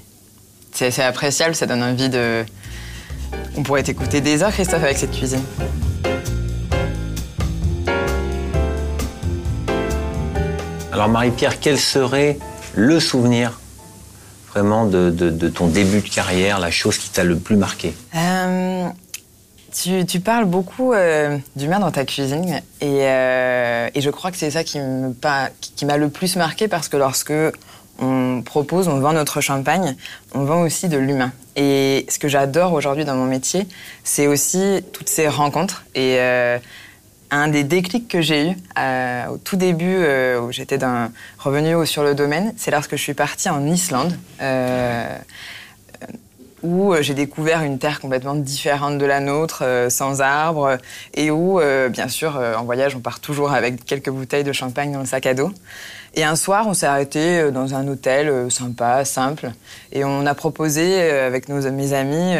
assez 0.79 1.01
appréciable, 1.01 1.55
ça 1.55 1.65
donne 1.65 1.83
envie 1.83 2.09
de... 2.09 2.43
On 3.57 3.63
pourrait 3.63 3.83
t'écouter 3.83 4.21
des 4.21 4.43
heures, 4.43 4.51
Christophe, 4.51 4.83
avec 4.83 4.97
cette 4.97 5.11
cuisine. 5.11 5.43
Alors 10.91 11.09
Marie-Pierre, 11.09 11.59
quel 11.59 11.77
serait 11.77 12.37
le 12.73 13.01
souvenir 13.01 13.59
vraiment 14.49 14.85
de, 14.85 15.09
ton 15.49 15.67
début 15.67 15.99
de 15.99 16.07
carrière, 16.07 16.59
la 16.59 16.71
chose 16.71 16.97
qui 16.97 17.09
t'a 17.09 17.25
le 17.25 17.35
plus 17.35 17.57
marqué? 17.57 17.93
Euh, 18.15 18.87
tu, 20.07 20.19
parles 20.21 20.45
beaucoup 20.45 20.93
euh, 20.93 21.37
d'humain 21.57 21.79
dans 21.79 21.91
ta 21.91 22.05
cuisine 22.05 22.61
euh, 22.81 23.89
et, 23.93 23.99
je 23.99 24.09
crois 24.09 24.31
que 24.31 24.37
c'est 24.37 24.51
ça 24.51 24.63
qui 24.63 24.79
m'a 24.79 25.97
le 25.97 26.07
plus 26.07 26.37
marqué 26.37 26.69
parce 26.69 26.87
que 26.87 26.95
lorsque 26.95 27.33
on 27.99 28.41
propose, 28.43 28.87
on 28.87 28.99
vend 28.99 29.13
notre 29.13 29.41
champagne, 29.41 29.95
on 30.33 30.43
vend 30.43 30.61
aussi 30.61 30.87
de 30.89 30.97
l'humain. 30.97 31.31
Et 31.55 32.05
ce 32.09 32.19
que 32.19 32.27
j'adore 32.27 32.73
aujourd'hui 32.73 33.05
dans 33.05 33.15
mon 33.15 33.25
métier, 33.25 33.67
c'est 34.03 34.27
aussi 34.27 34.83
toutes 34.91 35.09
ces 35.09 35.27
rencontres 35.27 35.85
et 35.95 36.19
un 37.31 37.47
des 37.47 37.63
déclics 37.63 38.07
que 38.07 38.21
j'ai 38.21 38.49
eu 38.49 38.55
euh, 38.77 39.27
au 39.27 39.37
tout 39.37 39.55
début, 39.55 39.97
euh, 39.97 40.39
où 40.39 40.51
j'étais 40.51 40.79
revenu 41.37 41.85
sur 41.85 42.03
le 42.03 42.15
domaine, 42.15 42.53
c'est 42.57 42.71
lorsque 42.71 42.95
je 42.95 43.01
suis 43.01 43.13
partie 43.13 43.49
en 43.49 43.65
Islande, 43.65 44.17
euh, 44.41 45.17
où 46.63 46.95
j'ai 47.01 47.13
découvert 47.13 47.61
une 47.61 47.77
terre 47.77 47.99
complètement 47.99 48.33
différente 48.33 48.97
de 48.97 49.05
la 49.05 49.19
nôtre, 49.19 49.63
sans 49.89 50.21
arbres, 50.21 50.79
et 51.13 51.29
où, 51.29 51.59
bien 51.89 52.07
sûr, 52.07 52.41
en 52.57 52.63
voyage, 52.63 52.95
on 52.95 53.01
part 53.01 53.19
toujours 53.19 53.51
avec 53.51 53.85
quelques 53.85 54.09
bouteilles 54.09 54.43
de 54.43 54.51
champagne 54.51 54.91
dans 54.91 55.01
le 55.01 55.05
sac 55.05 55.27
à 55.27 55.35
dos. 55.35 55.51
Et 56.15 56.23
un 56.23 56.35
soir, 56.35 56.65
on 56.67 56.73
s'est 56.73 56.85
arrêté 56.85 57.51
dans 57.51 57.75
un 57.75 57.87
hôtel 57.87 58.49
sympa, 58.49 59.03
simple, 59.03 59.51
et 59.91 60.05
on 60.05 60.25
a 60.25 60.33
proposé, 60.33 61.01
avec 61.11 61.49
nos, 61.49 61.69
mes 61.71 61.93
amis, 61.93 62.35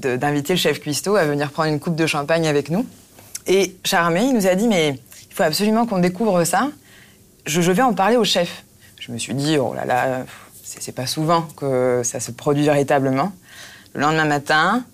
d'inviter 0.00 0.54
le 0.54 0.58
chef 0.58 0.80
cuistot 0.80 1.16
à 1.16 1.24
venir 1.24 1.50
prendre 1.50 1.68
une 1.68 1.80
coupe 1.80 1.94
de 1.94 2.06
champagne 2.06 2.46
avec 2.48 2.68
nous. 2.68 2.84
Et 3.46 3.76
Charmé, 3.84 4.24
il 4.24 4.34
nous 4.34 4.46
a 4.46 4.54
dit, 4.54 4.68
mais 4.68 4.98
il 5.30 5.34
faut 5.34 5.42
absolument 5.42 5.86
qu'on 5.86 5.98
découvre 5.98 6.44
ça. 6.44 6.70
Je, 7.46 7.60
vais 7.72 7.82
en 7.82 7.92
parler 7.92 8.16
au 8.16 8.24
chef. 8.24 8.64
Je 9.00 9.10
me 9.10 9.18
suis 9.18 9.34
dit, 9.34 9.56
oh 9.58 9.74
là 9.74 9.84
là, 9.84 10.24
c'est 10.62 10.94
pas 10.94 11.06
souvent 11.06 11.42
que 11.56 12.02
ça 12.04 12.20
se 12.20 12.30
produit 12.30 12.64
véritablement. 12.64 13.32
Le 13.94 14.00
lendemain 14.00 14.24
matin, 14.24 14.84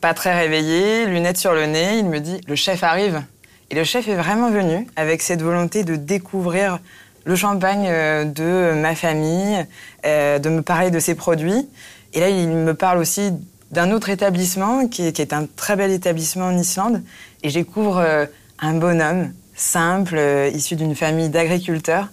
pas 0.00 0.14
très 0.14 0.38
réveillé, 0.38 1.06
lunettes 1.06 1.36
sur 1.36 1.52
le 1.52 1.66
nez, 1.66 1.98
il 1.98 2.06
me 2.06 2.20
dit, 2.20 2.40
le 2.46 2.54
chef 2.54 2.82
arrive. 2.82 3.22
Et 3.70 3.74
le 3.74 3.84
chef 3.84 4.08
est 4.08 4.16
vraiment 4.16 4.50
venu 4.50 4.86
avec 4.96 5.22
cette 5.22 5.42
volonté 5.42 5.84
de 5.84 5.96
découvrir 5.96 6.78
le 7.24 7.36
champagne 7.36 7.86
euh, 7.88 8.24
de 8.24 8.78
ma 8.80 8.94
famille, 8.94 9.66
euh, 10.06 10.38
de 10.38 10.48
me 10.48 10.62
parler 10.62 10.90
de 10.90 10.98
ses 10.98 11.14
produits. 11.14 11.68
Et 12.12 12.20
là, 12.20 12.28
il 12.28 12.48
me 12.48 12.74
parle 12.74 12.98
aussi 12.98 13.32
d'un 13.70 13.92
autre 13.92 14.08
établissement 14.08 14.88
qui 14.88 15.06
est, 15.06 15.32
un 15.32 15.46
très 15.56 15.76
bel 15.76 15.90
établissement 15.90 16.46
en 16.46 16.56
Islande. 16.56 17.02
Et 17.42 17.50
j'écouvre 17.50 17.96
découvre 17.96 17.98
euh, 17.98 18.26
un 18.58 18.74
bonhomme 18.74 19.32
simple, 19.54 20.18
issu 20.54 20.74
d'une 20.74 20.94
famille 20.94 21.28
d'agriculteurs, 21.28 22.08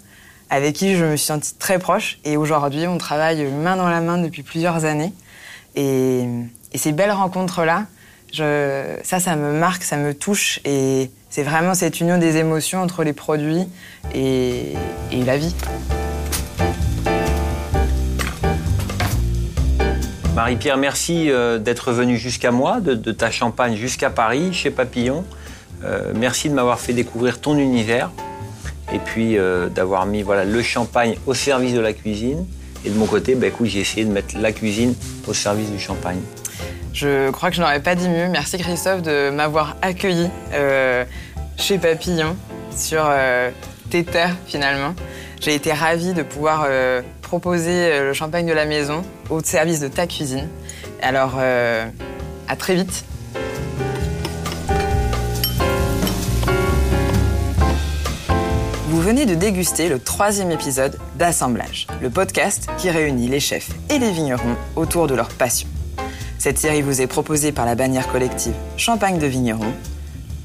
avec 0.49 0.75
qui 0.75 0.95
je 0.95 1.05
me 1.05 1.15
suis 1.15 1.27
sentie 1.27 1.55
très 1.55 1.79
proche. 1.79 2.19
Et 2.25 2.37
aujourd'hui, 2.37 2.87
on 2.87 2.97
travaille 2.97 3.45
main 3.45 3.77
dans 3.77 3.87
la 3.87 4.01
main 4.01 4.17
depuis 4.17 4.43
plusieurs 4.43 4.85
années. 4.85 5.13
Et, 5.75 6.25
ces 6.75 6.91
belles 6.91 7.11
rencontres-là, 7.11 7.85
ça, 8.33 9.19
ça 9.19 9.35
me 9.35 9.53
marque, 9.53 9.83
ça 9.83 9.97
me 9.97 10.13
touche. 10.13 10.59
Et 10.65 11.09
c'est 11.38 11.43
vraiment 11.43 11.76
cette 11.76 12.02
union 12.02 12.17
des 12.17 12.38
émotions 12.38 12.82
entre 12.82 13.04
les 13.04 13.13
produits 13.13 13.67
et 14.15 14.73
la 15.12 15.38
vie. 15.38 15.54
Marie-Pierre, 20.36 20.78
merci 20.78 21.30
euh, 21.30 21.60
d'être 21.60 21.91
venue 21.91 22.17
jusqu'à 22.17 22.50
moi, 22.50 22.80
de, 22.80 23.12
ta 23.12 23.30
Champagne 23.30 23.76
jusqu'à 23.76 24.10
Paris, 24.10 24.52
chez 24.52 24.71
Papillon. 24.71 25.23
Euh, 25.84 26.12
merci 26.15 26.50
de 26.50 26.56
m'avoir 26.56 26.80
fait 26.80 26.93
découvrir 26.93 27.39
ton 27.39 27.56
univers 27.56 28.10
et 28.91 28.97
puis 28.97 29.38
euh, 29.38 29.69
d'avoir 29.69 30.08
mis 30.08 30.23
voilà, 30.23 30.43
le 30.43 30.63
champagne 30.63 31.17
au 31.28 31.36
service 31.36 31.76
de 31.76 31.80
la 31.80 31.93
cuisine. 31.93 32.47
Et 32.84 32.89
de 32.89 32.95
mon 32.95 33.06
côté, 33.06 33.36
bah, 33.36 33.45
j'ai 33.62 33.80
essayé 33.80 34.06
de 34.06 34.12
mettre 34.12 34.36
la 34.39 34.52
cuisine 34.52 34.95
au 35.28 35.36
service 35.36 35.69
du 35.69 35.80
champagne. 35.80 36.21
Je 36.93 37.30
crois 37.30 37.52
que 37.52 37.56
je 37.56 37.62
n'aurais 37.62 37.84
pas 37.84 37.93
dit 37.93 38.10
mieux. 38.10 38.28
Merci 38.28 38.58
Christophe 38.58 39.04
de 39.04 39.30
m'avoir 39.30 39.78
accueilli 39.84 40.32
chez 41.57 41.77
Papillon 41.77 42.35
sur 42.75 43.09
tes 43.89 44.03
terres 44.03 44.35
finalement. 44.45 44.93
J'ai 45.41 45.55
été 45.55 45.71
ravie 45.71 46.13
de 46.13 46.23
pouvoir 46.23 46.67
proposer 47.27 47.91
euh, 47.91 48.07
le 48.07 48.13
champagne 48.13 48.47
de 48.47 48.53
la 48.53 48.65
maison 48.65 49.03
au 49.29 49.41
service 49.43 49.81
de 49.81 49.89
ta 49.89 50.07
cuisine. 50.07 50.47
Alors, 51.01 51.33
euh, 51.37 51.85
à 52.47 52.55
très 52.55 52.75
vite. 52.75 53.03
Vous 58.87 59.01
venez 59.01 59.25
de 59.25 59.35
déguster 59.35 59.89
le 59.89 59.99
troisième 59.99 60.51
épisode 60.51 60.97
d'Assemblage, 61.15 61.87
le 62.01 62.09
podcast 62.09 62.69
qui 62.77 62.89
réunit 62.89 63.27
les 63.27 63.41
chefs 63.41 63.69
et 63.89 63.99
les 63.99 64.11
vignerons 64.11 64.55
autour 64.75 65.07
de 65.07 65.13
leur 65.13 65.27
passion. 65.27 65.67
Cette 66.39 66.57
série 66.57 66.81
vous 66.81 67.01
est 67.01 67.07
proposée 67.07 67.51
par 67.51 67.65
la 67.65 67.75
bannière 67.75 68.07
collective 68.07 68.55
Champagne 68.77 69.19
de 69.19 69.27
Vignerons. 69.27 69.73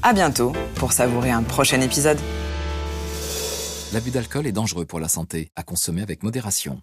À 0.05 0.11
bientôt 0.11 0.51
pour 0.75 0.91
savourer 0.91 1.31
un 1.31 1.43
prochain 1.43 1.79
épisode. 1.79 2.19
L'abus 3.93 4.11
d'alcool 4.11 4.45
est 4.45 4.51
dangereux 4.51 4.83
pour 4.83 4.99
la 4.99 5.07
santé, 5.07 5.49
à 5.55 5.63
consommer 5.63 6.01
avec 6.01 6.23
modération. 6.23 6.81